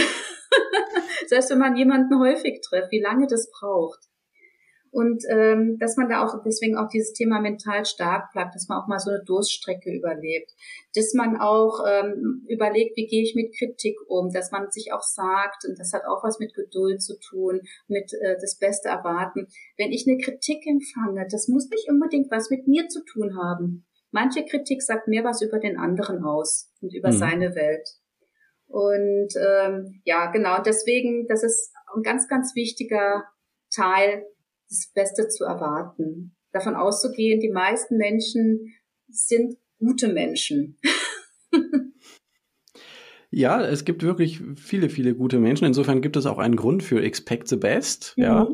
[1.27, 3.99] Selbst wenn man jemanden häufig trifft, wie lange das braucht.
[4.91, 8.77] Und ähm, dass man da auch deswegen auch dieses Thema mental stark bleibt, dass man
[8.77, 10.51] auch mal so eine Durststrecke überlebt,
[10.95, 15.01] dass man auch ähm, überlegt, wie gehe ich mit Kritik um, dass man sich auch
[15.01, 19.47] sagt, und das hat auch was mit Geduld zu tun, mit äh, das Beste erwarten.
[19.77, 23.85] Wenn ich eine Kritik empfange, das muss nicht unbedingt was mit mir zu tun haben.
[24.11, 27.17] Manche Kritik sagt mehr was über den anderen aus und über mhm.
[27.17, 27.87] seine Welt.
[28.71, 33.25] Und ähm, ja, genau, deswegen, das ist ein ganz, ganz wichtiger
[33.73, 34.23] Teil
[34.69, 36.35] das Beste zu erwarten.
[36.53, 38.73] Davon auszugehen, die meisten Menschen
[39.09, 40.77] sind gute Menschen.
[43.29, 45.65] ja, es gibt wirklich viele, viele gute Menschen.
[45.65, 48.13] Insofern gibt es auch einen Grund für Expect the Best.
[48.15, 48.23] Mhm.
[48.23, 48.47] Ja.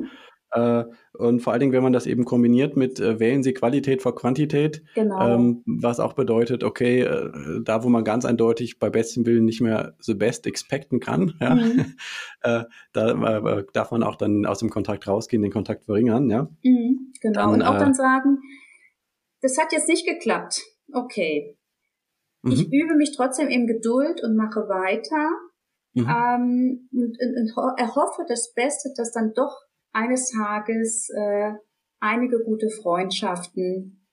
[0.52, 4.02] Äh, und vor allen Dingen, wenn man das eben kombiniert mit äh, wählen Sie Qualität
[4.02, 5.36] vor Quantität, genau.
[5.36, 9.62] ähm, was auch bedeutet, okay, äh, da wo man ganz eindeutig bei bestem Willen nicht
[9.62, 11.96] mehr the best expecten kann, ja, mhm.
[12.42, 16.50] äh, da äh, darf man auch dann aus dem Kontakt rausgehen, den Kontakt verringern, ja.
[16.64, 17.52] Mhm, genau.
[17.52, 18.40] Dann, und auch dann sagen,
[19.42, 20.62] das hat jetzt nicht geklappt.
[20.94, 21.58] Okay.
[22.44, 22.52] Mhm.
[22.52, 25.30] Ich übe mich trotzdem in Geduld und mache weiter.
[25.94, 26.08] Mhm.
[26.08, 29.67] Ähm, und, und, und erhoffe das Beste, dass dann doch
[29.98, 31.54] eines Tages äh,
[32.00, 34.06] einige gute Freundschaften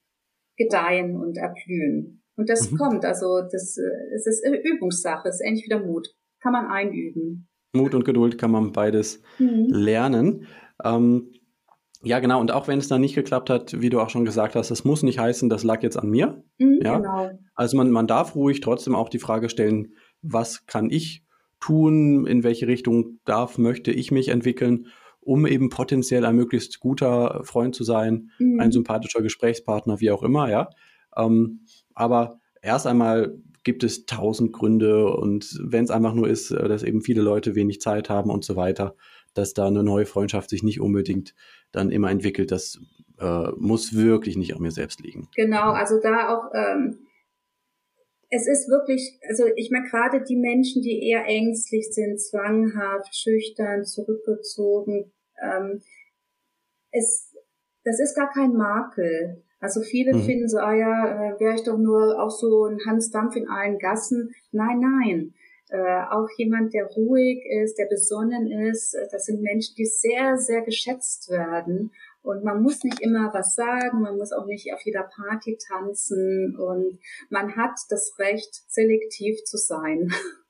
[0.56, 2.22] gedeihen und erblühen.
[2.36, 2.78] Und das mhm.
[2.78, 6.08] kommt, also das, äh, es ist Übungssache, es ist ähnlich wie der Mut.
[6.40, 7.48] Kann man einüben.
[7.74, 9.68] Mut und Geduld kann man beides mhm.
[9.70, 10.46] lernen.
[10.82, 11.32] Ähm,
[12.02, 12.40] ja, genau.
[12.40, 14.84] Und auch wenn es dann nicht geklappt hat, wie du auch schon gesagt hast, das
[14.84, 16.44] muss nicht heißen, das lag jetzt an mir.
[16.58, 16.98] Mhm, ja?
[16.98, 17.30] Genau.
[17.54, 21.24] Also man, man darf ruhig trotzdem auch die Frage stellen, was kann ich
[21.60, 22.26] tun?
[22.26, 24.88] In welche Richtung darf, möchte ich mich entwickeln?
[25.24, 28.60] Um eben potenziell ein möglichst guter Freund zu sein, mhm.
[28.60, 30.70] ein sympathischer Gesprächspartner, wie auch immer, ja.
[31.16, 31.60] Ähm,
[31.94, 36.82] aber erst einmal gibt es tausend Gründe und wenn es einfach nur ist, äh, dass
[36.82, 38.94] eben viele Leute wenig Zeit haben und so weiter,
[39.32, 41.34] dass da eine neue Freundschaft sich nicht unbedingt
[41.72, 42.80] dann immer entwickelt, das
[43.18, 45.28] äh, muss wirklich nicht an mir selbst liegen.
[45.34, 46.98] Genau, also da auch ähm,
[48.30, 53.84] es ist wirklich, also ich meine gerade die Menschen, die eher ängstlich sind, zwanghaft, schüchtern,
[53.84, 55.12] zurückgezogen,
[55.42, 55.82] ähm,
[56.90, 57.34] es,
[57.84, 59.42] das ist gar kein Makel.
[59.60, 60.22] Also viele mhm.
[60.22, 63.48] finden so, ah ja, äh, wäre ich doch nur auch so ein Hans Dampf in
[63.48, 64.34] allen Gassen.
[64.52, 65.34] Nein, nein.
[65.70, 70.36] Äh, auch jemand, der ruhig ist, der besonnen ist, äh, das sind Menschen, die sehr,
[70.36, 71.92] sehr geschätzt werden.
[72.22, 76.56] Und man muss nicht immer was sagen, man muss auch nicht auf jeder Party tanzen
[76.56, 80.10] und man hat das Recht, selektiv zu sein.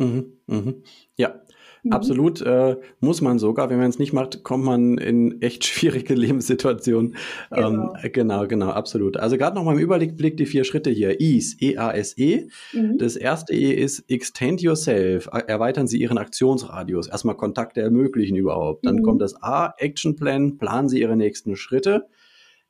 [0.00, 0.82] Mhm, mhm.
[1.16, 1.40] Ja,
[1.82, 1.92] Mhm.
[1.92, 3.70] Absolut, äh, muss man sogar.
[3.70, 7.16] Wenn man es nicht macht, kommt man in echt schwierige Lebenssituationen.
[7.50, 9.16] Genau, ähm, genau, genau, absolut.
[9.16, 11.20] Also gerade noch mal im Überblick die vier Schritte hier.
[11.20, 12.48] EASE, E-A-S-E.
[12.72, 12.98] Mhm.
[12.98, 15.28] Das erste E ist Extend Yourself.
[15.32, 17.08] Erweitern Sie Ihren Aktionsradius.
[17.08, 18.84] Erstmal Kontakte ermöglichen überhaupt.
[18.84, 19.02] Dann mhm.
[19.02, 20.58] kommt das A, Action Plan.
[20.58, 22.06] Planen Sie Ihre nächsten Schritte.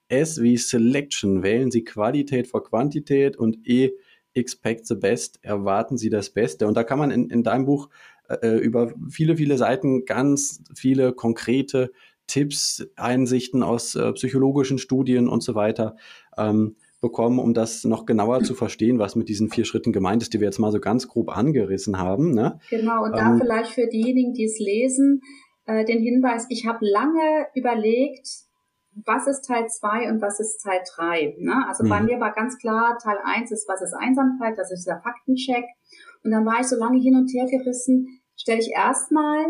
[0.09, 1.43] S wie Selection.
[1.43, 3.37] Wählen Sie Qualität vor Quantität.
[3.37, 3.91] Und E,
[4.35, 5.39] Expect the Best.
[5.43, 6.67] Erwarten Sie das Beste.
[6.67, 7.89] Und da kann man in, in deinem Buch
[8.29, 11.93] äh, über viele, viele Seiten ganz viele konkrete
[12.27, 15.97] Tipps, Einsichten aus äh, psychologischen Studien und so weiter
[16.39, 20.33] ähm, bekommen, um das noch genauer zu verstehen, was mit diesen vier Schritten gemeint ist,
[20.33, 22.33] die wir jetzt mal so ganz grob angerissen haben.
[22.33, 22.61] Ne?
[22.69, 25.23] Genau, und da ähm, vielleicht für diejenigen, die es lesen,
[25.65, 28.29] äh, den Hinweis, ich habe lange überlegt,
[29.05, 31.37] was ist Teil 2 und was ist Teil 3.
[31.39, 31.65] Ne?
[31.69, 32.07] Also bei mhm.
[32.07, 35.65] mir war ganz klar, Teil 1 ist, was ist Einsamkeit, das ist der Faktencheck.
[36.25, 39.47] Und dann war ich so lange hin und her gerissen, stelle ich erstmal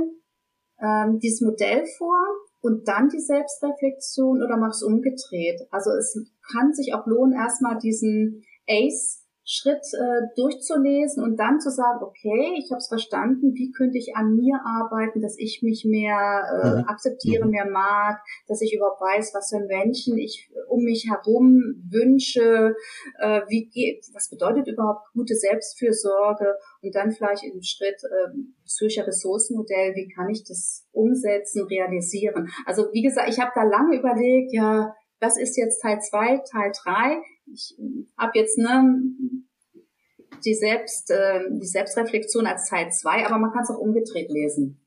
[0.81, 2.19] ähm, dieses Modell vor
[2.61, 5.67] und dann die Selbstreflexion oder mach es umgedreht.
[5.71, 6.19] Also es
[6.53, 9.20] kann sich auch lohnen, erstmal diesen Ace
[9.53, 14.15] Schritt äh, durchzulesen und dann zu sagen, okay, ich habe es verstanden, wie könnte ich
[14.15, 16.15] an mir arbeiten, dass ich mich mehr
[16.63, 16.85] äh, mhm.
[16.87, 17.51] akzeptiere, mhm.
[17.51, 22.77] mehr mag, dass ich überhaupt weiß, was für Menschen ich um mich herum wünsche,
[23.19, 28.33] äh, wie geht, was bedeutet überhaupt gute Selbstfürsorge und dann vielleicht im Schritt äh,
[28.67, 32.53] Zürcher Ressourcenmodell, wie kann ich das umsetzen, realisieren.
[32.67, 36.73] Also wie gesagt, ich habe da lange überlegt, ja, das ist jetzt Teil zwei, Teil
[36.83, 37.21] drei.
[37.53, 37.77] Ich
[38.17, 39.03] habe jetzt ne,
[40.45, 44.81] die Selbst, äh, die Selbstreflexion als Teil zwei, aber man kann es auch umgedreht lesen.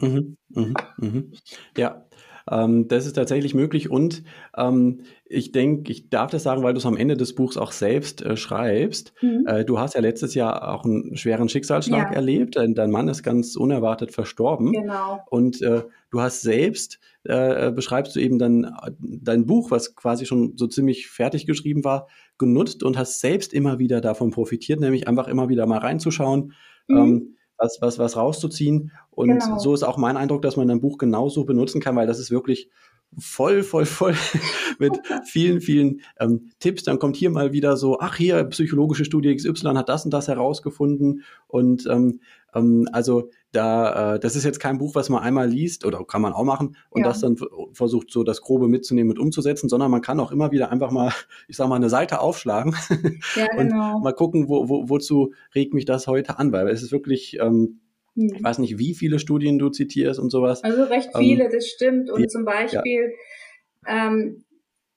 [0.00, 1.32] mhm, mhm, mhm.
[1.76, 2.07] Ja,
[2.50, 4.22] ähm, das ist tatsächlich möglich und
[4.56, 7.72] ähm, ich denke, ich darf das sagen, weil du es am Ende des Buchs auch
[7.72, 9.12] selbst äh, schreibst.
[9.20, 9.44] Mhm.
[9.46, 12.16] Äh, du hast ja letztes Jahr auch einen schweren Schicksalsschlag ja.
[12.16, 12.56] erlebt.
[12.56, 14.72] Dein Mann ist ganz unerwartet verstorben.
[14.72, 15.20] Genau.
[15.30, 20.24] Und äh, du hast selbst, äh, beschreibst du eben dann äh, dein Buch, was quasi
[20.24, 25.08] schon so ziemlich fertig geschrieben war, genutzt und hast selbst immer wieder davon profitiert, nämlich
[25.08, 26.52] einfach immer wieder mal reinzuschauen.
[26.86, 26.96] Mhm.
[26.96, 28.92] Ähm, was, was, was rauszuziehen.
[29.10, 29.58] Und genau.
[29.58, 32.30] so ist auch mein Eindruck, dass man ein Buch genauso benutzen kann, weil das ist
[32.30, 32.70] wirklich
[33.18, 34.14] voll, voll, voll
[34.78, 34.92] mit
[35.24, 36.84] vielen, vielen ähm, Tipps.
[36.84, 40.28] Dann kommt hier mal wieder so, ach hier, psychologische Studie XY hat das und das
[40.28, 41.24] herausgefunden.
[41.46, 42.20] Und ähm,
[42.54, 46.20] ähm, also da, äh, das ist jetzt kein Buch, was man einmal liest oder kann
[46.20, 47.08] man auch machen und ja.
[47.08, 47.36] das dann
[47.72, 51.12] versucht so das Grobe mitzunehmen und umzusetzen, sondern man kann auch immer wieder einfach mal,
[51.48, 52.74] ich sag mal, eine Seite aufschlagen
[53.36, 53.96] ja, genau.
[53.96, 57.38] und mal gucken, wo, wo, wozu regt mich das heute an, weil es ist wirklich
[57.40, 57.80] ähm,
[58.14, 58.32] hm.
[58.34, 60.64] ich weiß nicht, wie viele Studien du zitierst und sowas.
[60.64, 62.10] Also recht viele, ähm, das stimmt.
[62.10, 63.12] Und ja, zum Beispiel
[63.86, 64.44] ähm,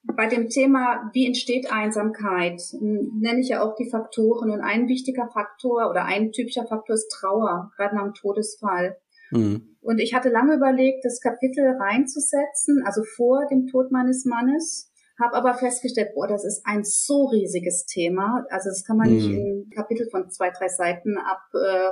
[0.03, 4.49] bei dem Thema, wie entsteht Einsamkeit, nenne ich ja auch die Faktoren.
[4.51, 8.97] Und ein wichtiger Faktor oder ein typischer Faktor ist Trauer, gerade nach dem Todesfall.
[9.31, 9.77] Mhm.
[9.81, 15.35] Und ich hatte lange überlegt, das Kapitel reinzusetzen, also vor dem Tod meines Mannes, habe
[15.35, 18.43] aber festgestellt, boah, das ist ein so riesiges Thema.
[18.49, 19.15] Also das kann man mhm.
[19.15, 21.91] nicht in Kapitel von zwei, drei Seiten ab äh,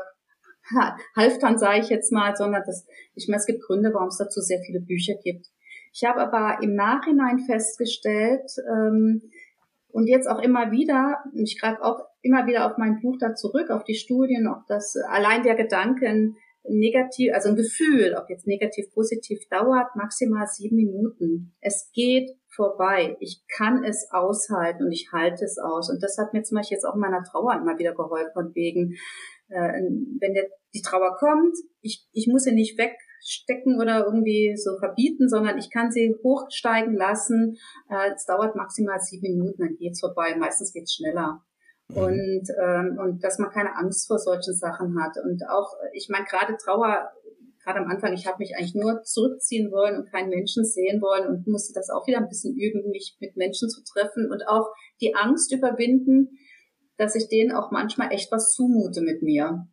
[1.16, 2.86] halftern, sage ich jetzt mal, sondern das,
[3.16, 5.48] ich meine, es gibt Gründe, warum es dazu sehr viele Bücher gibt.
[5.94, 9.22] Ich habe aber im Nachhinein festgestellt ähm,
[9.90, 13.70] und jetzt auch immer wieder, ich greife auch immer wieder auf mein Buch da zurück,
[13.70, 16.38] auf die Studien, ob das allein der Gedanken
[16.68, 21.56] negativ, also ein Gefühl, ob jetzt negativ, positiv dauert, maximal sieben Minuten.
[21.62, 23.16] Es geht vorbei.
[23.20, 25.90] Ich kann es aushalten und ich halte es aus.
[25.90, 28.96] Und das hat mir zum Beispiel jetzt auch in meiner Trauer immer wieder geholfen, wegen,
[29.48, 29.82] äh,
[30.20, 32.78] wenn der, die Trauer kommt, ich, ich muss sie nicht
[33.20, 37.58] wegstecken oder irgendwie so verbieten, sondern ich kann sie hochsteigen lassen.
[37.90, 40.36] Äh, es dauert maximal sieben Minuten, dann geht's vorbei.
[40.38, 41.44] Meistens geht's schneller.
[41.90, 41.98] Mhm.
[41.98, 45.18] Und, ähm, und dass man keine Angst vor solchen Sachen hat.
[45.24, 47.12] Und auch, ich meine, gerade Trauer,
[47.64, 51.28] gerade am Anfang, ich habe mich eigentlich nur zurückziehen wollen und keinen Menschen sehen wollen
[51.28, 54.70] und musste das auch wieder ein bisschen üben, mich mit Menschen zu treffen und auch
[55.02, 56.30] die Angst überwinden,
[56.98, 59.68] dass ich denen auch manchmal echt was zumute mit mir.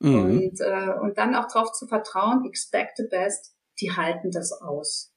[0.00, 0.14] Mhm.
[0.14, 5.12] Und, äh, und dann auch darauf zu vertrauen, expect the best, die halten das aus.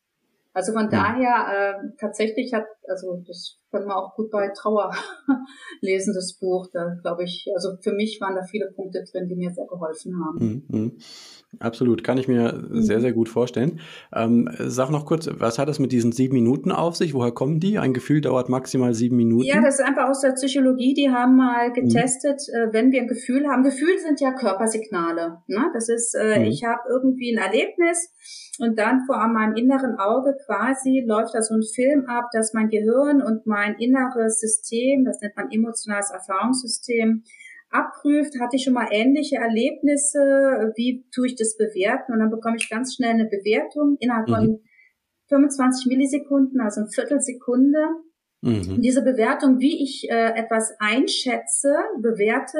[0.53, 0.91] Also von mhm.
[0.91, 4.91] daher äh, tatsächlich hat, also das können wir auch gut bei Trauer
[5.81, 6.67] lesen, das Buch.
[6.71, 10.13] Da glaube ich, also für mich waren da viele Punkte drin, die mir sehr geholfen
[10.23, 10.63] haben.
[10.69, 10.79] Mhm.
[10.79, 10.97] mhm.
[11.59, 13.01] Absolut, kann ich mir sehr, mhm.
[13.01, 13.81] sehr gut vorstellen.
[14.15, 17.13] Ähm, sag noch kurz, was hat das mit diesen sieben Minuten auf sich?
[17.13, 17.77] Woher kommen die?
[17.77, 19.43] Ein Gefühl dauert maximal sieben Minuten.
[19.43, 20.93] Ja, das ist einfach aus der Psychologie.
[20.93, 21.73] Die haben mal mhm.
[21.73, 22.73] getestet, mhm.
[22.73, 23.63] wenn wir ein Gefühl haben.
[23.63, 25.39] Gefühle sind ja Körpersignale.
[25.47, 25.65] Ne?
[25.73, 26.45] Das ist, äh, mhm.
[26.45, 28.13] ich habe irgendwie ein Erlebnis
[28.59, 32.69] und dann vor meinem inneren Auge quasi läuft da so ein Film ab, dass mein
[32.69, 37.23] Gehirn und mein inneres System, das nennt man emotionales Erfahrungssystem,
[37.69, 42.57] abprüft, hatte ich schon mal ähnliche Erlebnisse, wie tue ich das bewerten und dann bekomme
[42.57, 44.33] ich ganz schnell eine Bewertung innerhalb mhm.
[44.33, 44.59] von
[45.29, 47.79] 25 Millisekunden, also eine Viertelsekunde.
[48.41, 48.81] Mhm.
[48.81, 52.57] Diese Bewertung, wie ich äh, etwas einschätze, bewerte,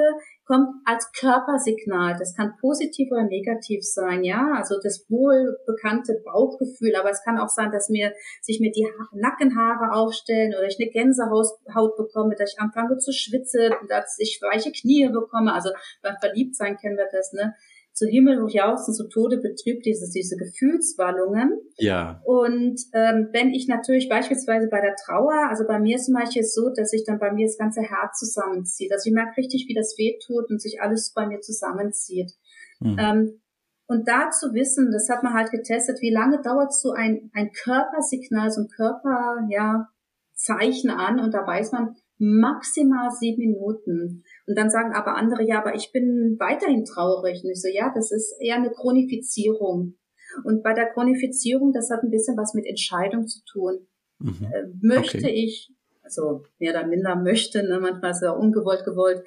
[0.52, 2.18] kommt als Körpersignal.
[2.20, 4.52] Das kann positiv oder negativ sein, ja.
[4.54, 9.94] Also das wohlbekannte Bauchgefühl, aber es kann auch sein, dass mir sich mir die Nackenhaare
[9.94, 15.08] aufstellen oder ich eine Gänsehaut bekomme, dass ich anfange zu schwitzen, dass ich weiche Knie
[15.08, 15.54] bekomme.
[15.54, 15.70] Also
[16.02, 17.56] beim Verliebtsein kennen wir das, ne?
[17.94, 21.60] Zu Himmel jauchzen, zu Tode betrübt, diese, diese Gefühlswallungen.
[21.78, 22.22] Ja.
[22.26, 26.70] Und ähm, wenn ich natürlich beispielsweise bei der Trauer, also bei mir ist Beispiel so,
[26.76, 28.92] dass sich dann bei mir das ganze Herz zusammenzieht.
[28.92, 32.32] Also ich merke richtig, wie das weh tut und sich alles bei mir zusammenzieht.
[32.80, 32.98] Mhm.
[33.00, 33.42] Ähm,
[33.88, 37.52] und da zu wissen, das hat man halt getestet, wie lange dauert so ein, ein
[37.52, 39.90] Körpersignal, so ein Körper, ja,
[40.34, 44.24] Zeichen an und da weiß man maximal sieben Minuten.
[44.46, 47.44] Und dann sagen aber andere, ja, aber ich bin weiterhin traurig.
[47.44, 49.96] Und ich so, ja, das ist eher eine Chronifizierung.
[50.44, 53.88] Und bei der Chronifizierung, das hat ein bisschen was mit Entscheidung zu tun.
[54.20, 54.48] Mhm.
[54.54, 55.32] Äh, möchte okay.
[55.32, 59.24] ich, also mehr oder minder möchte, ne, manchmal ist es ja ungewollt gewollt,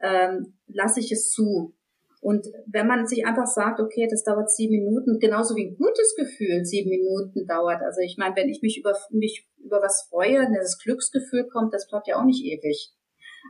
[0.00, 1.74] ähm, lasse ich es zu.
[2.22, 6.14] Und wenn man sich einfach sagt, okay, das dauert sieben Minuten, genauso wie ein gutes
[6.16, 7.82] Gefühl sieben Minuten dauert.
[7.82, 11.88] Also ich meine, wenn ich mich über mich über was freue, das Glücksgefühl kommt, das
[11.88, 12.92] bleibt ja auch nicht ewig.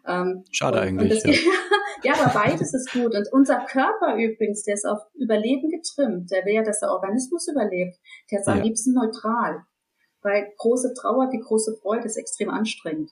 [0.08, 1.22] Ähm, Schade und, eigentlich.
[1.22, 1.50] Und das, ja.
[2.02, 3.14] ja, aber beides ist gut.
[3.14, 6.30] Und unser Körper übrigens, der ist auf Überleben getrimmt.
[6.30, 7.98] Der will ja, dass der Organismus überlebt.
[8.30, 8.64] Der ist am ja.
[8.64, 9.66] liebsten neutral.
[10.22, 13.10] Weil große Trauer wie große Freude ist extrem anstrengend.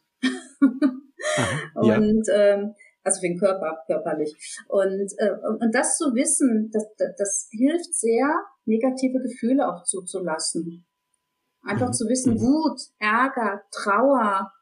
[0.62, 1.98] Aha, ja.
[1.98, 4.34] Und ähm, also für den Körper, körperlich.
[4.68, 8.28] Und, äh, und das zu wissen, das, das, das hilft sehr,
[8.66, 10.86] negative Gefühle auch zuzulassen.
[11.62, 11.92] Einfach mhm.
[11.92, 12.40] zu wissen.
[12.40, 14.52] Wut, Ärger, Trauer,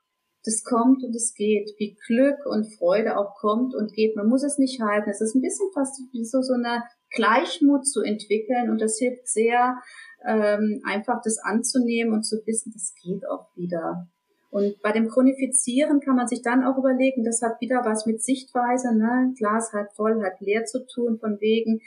[0.44, 4.16] das kommt und es geht, wie Glück und Freude auch kommt und geht.
[4.16, 5.10] Man muss es nicht halten.
[5.10, 9.28] Es ist ein bisschen fast wie so, so eine Gleichmut zu entwickeln und das hilft
[9.28, 9.78] sehr,
[10.26, 14.08] ähm, einfach das anzunehmen und zu wissen, das geht auch wieder.
[14.50, 18.22] Und bei dem Chronifizieren kann man sich dann auch überlegen, das hat wieder was mit
[18.22, 19.34] Sichtweise, ne?
[19.36, 21.80] Glas halb voll, halb leer zu tun, von wegen,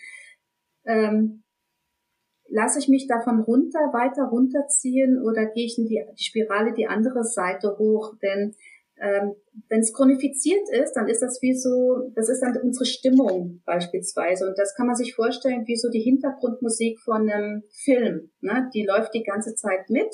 [0.85, 1.43] ähm,
[2.47, 6.87] lasse ich mich davon runter, weiter runterziehen oder gehe ich in die, die Spirale die
[6.87, 8.13] andere Seite hoch?
[8.21, 8.53] Denn
[9.01, 9.33] ähm,
[9.69, 14.47] wenn es chronifiziert ist, dann ist das wie so, das ist dann unsere Stimmung beispielsweise.
[14.47, 18.31] Und das kann man sich vorstellen wie so die Hintergrundmusik von einem Film.
[18.41, 18.69] Ne?
[18.75, 20.13] Die läuft die ganze Zeit mit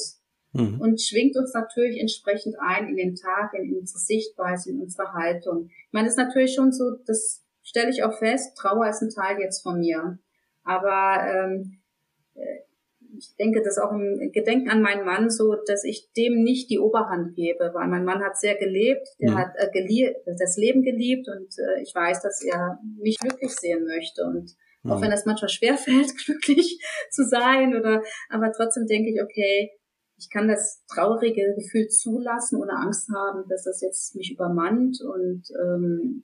[0.53, 0.79] mhm.
[0.79, 5.69] und schwingt uns natürlich entsprechend ein in den Tag, in unsere Sichtweise, in unsere Haltung.
[5.69, 9.09] Ich meine, das ist natürlich schon so, das stelle ich auch fest, Trauer ist ein
[9.09, 10.17] Teil jetzt von mir.
[10.63, 11.79] Aber ähm,
[12.35, 12.59] äh,
[13.17, 16.79] ich denke das auch im Gedenken an meinen Mann so, dass ich dem nicht die
[16.79, 19.37] Oberhand gebe, weil mein Mann hat sehr gelebt, der mhm.
[19.37, 23.85] hat äh, gelie das Leben geliebt und äh, ich weiß, dass er mich glücklich sehen
[23.85, 24.91] möchte und mhm.
[24.91, 26.79] auch wenn es manchmal schwerfällt, glücklich
[27.11, 29.71] zu sein oder, aber trotzdem denke ich, okay,
[30.17, 35.43] ich kann das traurige Gefühl zulassen, ohne Angst haben, dass das jetzt mich übermannt und,
[35.63, 36.23] ähm,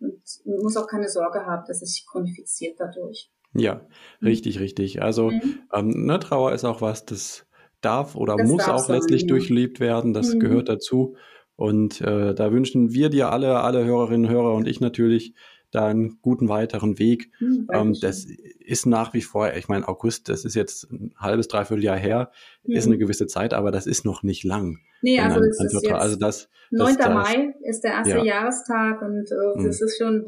[0.00, 3.30] und muss auch keine Sorge haben, dass es sich chronifiziert dadurch.
[3.54, 3.86] Ja,
[4.20, 4.26] mhm.
[4.26, 5.02] richtig, richtig.
[5.02, 5.60] Also mhm.
[5.72, 7.46] ähm, ne, Trauer ist auch was, das
[7.80, 9.28] darf oder das muss auch sein, letztlich ja.
[9.28, 10.12] durchlebt werden.
[10.12, 10.40] Das mhm.
[10.40, 11.16] gehört dazu.
[11.56, 15.34] Und äh, da wünschen wir dir alle, alle Hörerinnen und Hörer und ich natürlich
[15.70, 17.30] da einen guten weiteren Weg.
[17.40, 18.26] Mhm, ähm, das
[18.58, 22.30] ist nach wie vor, ich meine, August, das ist jetzt ein halbes, dreiviertel Jahr her,
[22.64, 22.74] mhm.
[22.74, 24.78] ist eine gewisse Zeit, aber das ist noch nicht lang.
[25.02, 26.96] Nee, also, das ist jetzt also das, 9.
[26.98, 28.24] Das, Mai ist der erste ja.
[28.24, 29.86] Jahrestag und äh, das mhm.
[29.86, 30.26] ist schon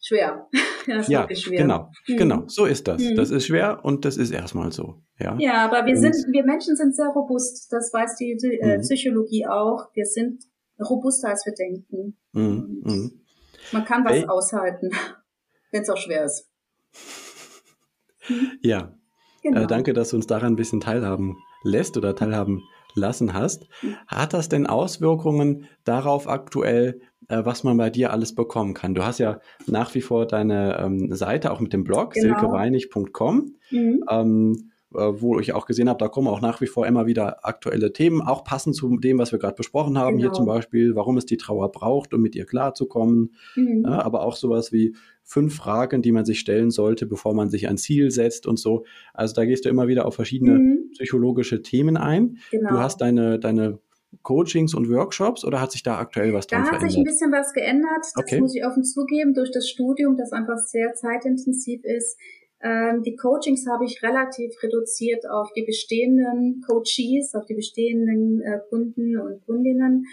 [0.00, 0.48] schwer.
[0.86, 1.62] das ja, schwer.
[1.62, 2.16] genau, mhm.
[2.16, 3.02] genau, so ist das.
[3.02, 3.16] Mhm.
[3.16, 5.02] Das ist schwer und das ist erstmal so.
[5.18, 7.72] Ja, ja aber wir und sind, wir Menschen sind sehr robust.
[7.72, 8.80] Das weiß die äh, mhm.
[8.82, 9.88] Psychologie auch.
[9.94, 10.44] Wir sind
[10.78, 12.16] robuster als wir denken.
[12.32, 13.23] Mhm.
[13.72, 14.26] Man kann was hey.
[14.26, 14.90] aushalten,
[15.70, 16.50] wenn es auch schwer ist.
[18.62, 18.94] Ja,
[19.42, 19.60] genau.
[19.60, 22.62] äh, danke, dass du uns daran ein bisschen teilhaben lässt oder teilhaben
[22.94, 23.68] lassen hast.
[23.82, 23.96] Mhm.
[24.06, 28.94] Hat das denn Auswirkungen darauf aktuell, äh, was man bei dir alles bekommen kann.
[28.94, 32.28] Du hast ja nach wie vor deine ähm, Seite auch mit dem Blog genau.
[32.28, 33.56] silkeweinig.com.
[33.70, 34.04] Mhm.
[34.08, 37.44] Ähm, äh, wo ich auch gesehen habe, da kommen auch nach wie vor immer wieder
[37.46, 40.16] aktuelle Themen, auch passend zu dem, was wir gerade besprochen haben.
[40.16, 40.28] Genau.
[40.28, 43.34] Hier zum Beispiel, warum es die Trauer braucht, um mit ihr klarzukommen.
[43.56, 43.82] Mhm.
[43.84, 47.68] Ja, aber auch sowas wie fünf Fragen, die man sich stellen sollte, bevor man sich
[47.68, 48.84] ein Ziel setzt und so.
[49.12, 50.90] Also da gehst du immer wieder auf verschiedene mhm.
[50.92, 52.38] psychologische Themen ein.
[52.50, 52.70] Genau.
[52.70, 53.78] Du hast deine, deine
[54.22, 56.82] Coachings und Workshops oder hat sich da aktuell was dran verändert?
[56.82, 58.04] Da hat sich ein bisschen was geändert.
[58.14, 58.40] Das okay.
[58.40, 62.18] muss ich offen zugeben, durch das Studium, das einfach sehr zeitintensiv ist.
[62.64, 68.60] Ähm, die Coachings habe ich relativ reduziert auf die bestehenden Coaches, auf die bestehenden äh,
[68.70, 70.06] Kunden und Kundinnen.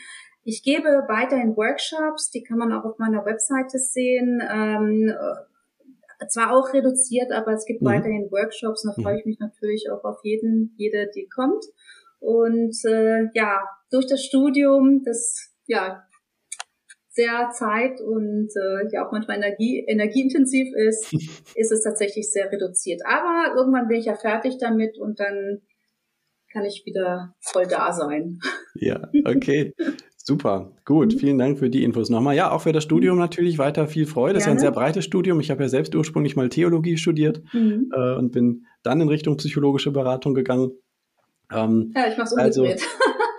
[0.44, 4.42] Ich gebe weiterhin Workshops, die kann man auch auf meiner Webseite sehen.
[4.52, 7.88] Ähm, äh, zwar auch reduziert, aber es gibt mhm.
[7.88, 8.84] weiterhin Workshops.
[8.84, 11.64] Da freue ich mich natürlich auch auf jeden, jede, die kommt.
[12.20, 16.04] Und äh, ja, durch das Studium, das ja
[17.12, 21.14] sehr zeit- und äh, ja auch manchmal energie energieintensiv ist,
[21.56, 23.02] ist es tatsächlich sehr reduziert.
[23.06, 25.62] Aber irgendwann bin ich ja fertig damit und dann
[26.52, 28.40] kann ich wieder voll da sein.
[28.76, 29.74] Ja, okay.
[30.24, 31.16] Super, gut.
[31.16, 31.18] Mhm.
[31.18, 32.36] Vielen Dank für die Infos nochmal.
[32.36, 34.36] Ja, auch für das Studium natürlich weiter viel Freude.
[34.36, 35.40] Das ist ja ein sehr breites Studium.
[35.40, 37.92] Ich habe ja selbst ursprünglich mal Theologie studiert mhm.
[37.94, 40.72] äh, und bin dann in Richtung psychologische Beratung gegangen.
[41.52, 42.72] Ähm, ja, ich mache es umgedreht.
[42.72, 42.86] Also,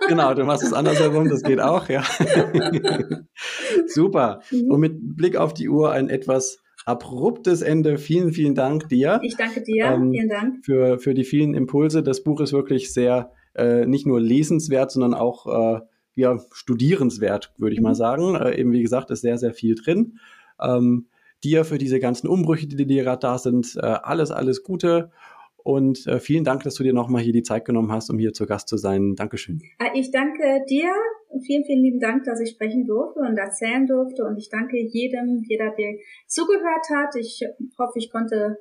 [0.07, 2.03] genau, du machst es andersherum, das geht auch, ja.
[3.87, 4.41] Super.
[4.51, 4.71] Mhm.
[4.71, 7.97] Und mit Blick auf die Uhr ein etwas abruptes Ende.
[7.97, 9.19] Vielen, vielen Dank dir.
[9.23, 9.85] Ich danke dir.
[9.85, 10.65] Ähm, vielen Dank.
[10.65, 12.03] Für, für die vielen Impulse.
[12.03, 15.81] Das Buch ist wirklich sehr, äh, nicht nur lesenswert, sondern auch äh,
[16.15, 17.83] ja, studierenswert, würde ich mhm.
[17.83, 18.35] mal sagen.
[18.35, 20.19] Äh, eben wie gesagt, ist sehr, sehr viel drin.
[20.61, 21.07] Ähm,
[21.43, 25.11] dir für diese ganzen Umbrüche, die dir gerade da sind, äh, alles, alles Gute.
[25.63, 28.33] Und äh, vielen Dank, dass du dir nochmal hier die Zeit genommen hast, um hier
[28.33, 29.15] zu Gast zu sein.
[29.15, 29.61] Dankeschön.
[29.79, 30.91] Äh, ich danke dir.
[31.45, 34.23] Vielen, vielen lieben Dank, dass ich sprechen durfte und erzählen durfte.
[34.25, 35.95] Und ich danke jedem, jeder, der
[36.27, 37.15] zugehört hat.
[37.15, 37.41] Ich
[37.79, 38.57] hoffe, ich konnte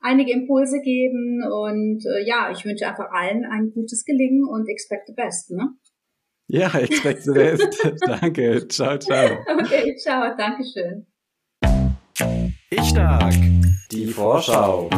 [0.00, 1.42] einige Impulse geben.
[1.44, 5.50] Und äh, ja, ich wünsche einfach allen ein gutes Gelingen und expect the best.
[5.50, 5.74] Ne?
[6.48, 7.86] Ja, expect the best.
[8.06, 8.66] danke.
[8.68, 9.38] Ciao, ciao.
[9.60, 10.34] Okay, ciao.
[10.36, 11.06] Dankeschön.
[12.70, 13.34] Ich stark.
[13.92, 14.88] Die Vorschau.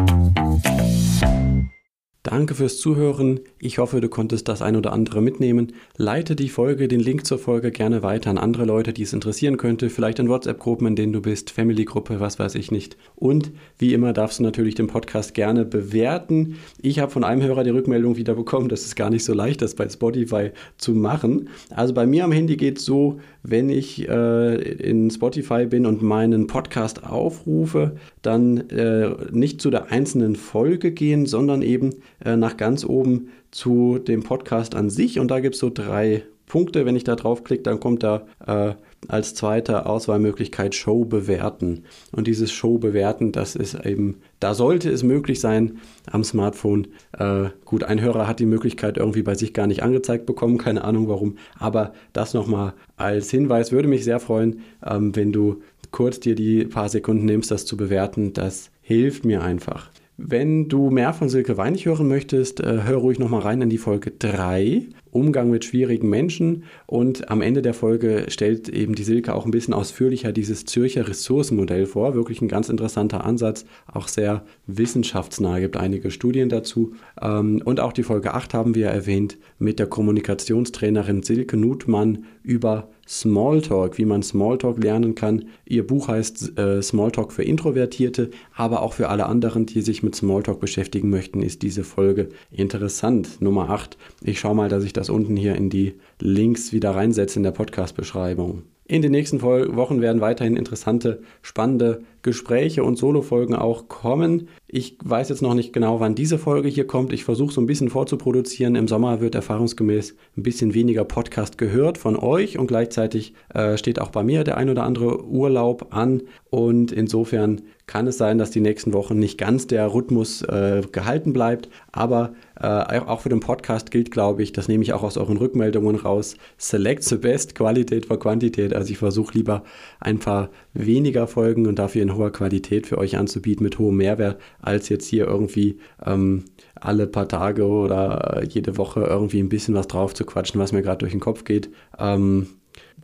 [2.32, 3.40] Danke fürs Zuhören.
[3.58, 5.74] Ich hoffe, du konntest das ein oder andere mitnehmen.
[5.98, 9.58] Leite die Folge, den Link zur Folge gerne weiter an andere Leute, die es interessieren
[9.58, 9.90] könnte.
[9.90, 12.96] Vielleicht in WhatsApp-Gruppen, in denen du bist, Family-Gruppe, was weiß ich nicht.
[13.16, 16.56] Und wie immer darfst du natürlich den Podcast gerne bewerten.
[16.80, 19.60] Ich habe von einem Hörer die Rückmeldung wieder bekommen, dass es gar nicht so leicht
[19.60, 21.50] ist, bei Spotify zu machen.
[21.68, 26.02] Also bei mir am Handy geht es so, wenn ich äh, in Spotify bin und
[26.02, 32.56] meinen Podcast aufrufe, dann äh, nicht zu der einzelnen Folge gehen, sondern eben äh, nach
[32.56, 35.18] ganz oben zu dem Podcast an sich.
[35.18, 36.86] Und da gibt es so drei Punkte.
[36.86, 38.74] Wenn ich da draufklicke, dann kommt da äh,
[39.08, 41.84] als zweite Auswahlmöglichkeit Show bewerten.
[42.12, 45.78] Und dieses Show bewerten, das ist eben, da sollte es möglich sein
[46.10, 46.88] am Smartphone.
[47.18, 50.84] Äh, gut, ein Hörer hat die Möglichkeit irgendwie bei sich gar nicht angezeigt bekommen, keine
[50.84, 51.36] Ahnung warum.
[51.58, 56.64] Aber das nochmal als Hinweis würde mich sehr freuen, ähm, wenn du kurz dir die
[56.64, 58.32] paar Sekunden nimmst, das zu bewerten.
[58.32, 59.90] Das hilft mir einfach.
[60.16, 63.78] Wenn du mehr von Silke Weinig hören möchtest, äh, hör ruhig nochmal rein in die
[63.78, 66.64] Folge 3, Umgang mit schwierigen Menschen.
[66.86, 71.06] Und am Ende der Folge stellt eben die Silke auch ein bisschen ausführlicher dieses Zürcher
[71.06, 72.14] Ressourcenmodell vor.
[72.14, 76.94] Wirklich ein ganz interessanter Ansatz, auch sehr wissenschaftsnah, gibt einige Studien dazu.
[77.20, 82.88] Ähm, und auch die Folge 8 haben wir erwähnt mit der Kommunikationstrainerin Silke Nutmann über
[83.06, 85.46] Smalltalk, wie man Smalltalk lernen kann.
[85.66, 90.14] Ihr Buch heißt äh, Smalltalk für Introvertierte, aber auch für alle anderen, die sich mit
[90.14, 93.40] Smalltalk beschäftigen möchten, ist diese Folge interessant.
[93.40, 93.98] Nummer 8.
[94.22, 97.50] Ich schaue mal, dass ich das unten hier in die Links wieder reinsetze in der
[97.50, 98.62] Podcast-Beschreibung.
[98.84, 104.48] In den nächsten Wochen werden weiterhin interessante, spannende Gespräche und Solo-Folgen auch kommen.
[104.66, 107.12] Ich weiß jetzt noch nicht genau, wann diese Folge hier kommt.
[107.12, 108.74] Ich versuche so ein bisschen vorzuproduzieren.
[108.74, 114.00] Im Sommer wird erfahrungsgemäß ein bisschen weniger Podcast gehört von euch und gleichzeitig äh, steht
[114.00, 116.22] auch bei mir der ein oder andere Urlaub an.
[116.50, 121.32] Und insofern kann es sein, dass die nächsten Wochen nicht ganz der Rhythmus äh, gehalten
[121.32, 121.68] bleibt.
[121.90, 125.36] Aber äh, auch für den Podcast gilt, glaube ich, das nehme ich auch aus euren
[125.36, 126.36] Rückmeldungen raus.
[126.58, 128.74] Select the best, Qualität vor Quantität.
[128.74, 129.64] Also ich versuche lieber
[130.00, 134.40] ein paar weniger Folgen und dafür in hoher Qualität für euch anzubieten mit hohem Mehrwert,
[134.60, 139.88] als jetzt hier irgendwie ähm, alle paar Tage oder jede Woche irgendwie ein bisschen was
[139.88, 141.70] drauf zu quatschen, was mir gerade durch den Kopf geht.
[141.98, 142.46] Ähm,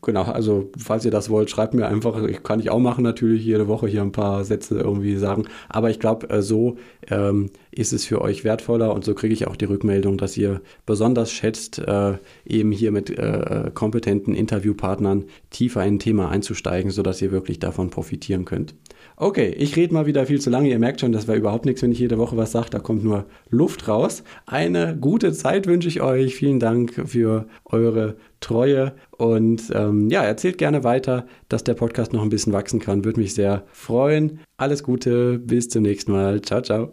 [0.03, 2.23] genau, also falls ihr das wollt, schreibt mir einfach.
[2.25, 5.45] Ich kann ich auch machen natürlich jede Woche hier ein paar Sätze irgendwie sagen.
[5.69, 6.77] Aber ich glaube, äh, so
[7.09, 10.61] ähm, ist es für euch wertvoller und so kriege ich auch die Rückmeldung, dass ihr
[10.87, 17.23] besonders schätzt, äh, eben hier mit äh, kompetenten Interviewpartnern tiefer in ein Thema einzusteigen, sodass
[17.23, 18.75] ihr wirklich davon profitieren könnt.
[19.21, 20.69] Okay, ich rede mal wieder viel zu lange.
[20.69, 22.71] Ihr merkt schon, das wäre überhaupt nichts, wenn ich jede Woche was sage.
[22.71, 24.23] Da kommt nur Luft raus.
[24.47, 26.37] Eine gute Zeit wünsche ich euch.
[26.37, 32.23] Vielen Dank für eure Treue und ähm, ja, erzählt gerne weiter, dass der Podcast noch
[32.23, 33.05] ein bisschen wachsen kann.
[33.05, 34.39] Würde mich sehr freuen.
[34.57, 36.41] Alles Gute, bis zum nächsten Mal.
[36.41, 36.93] Ciao, ciao.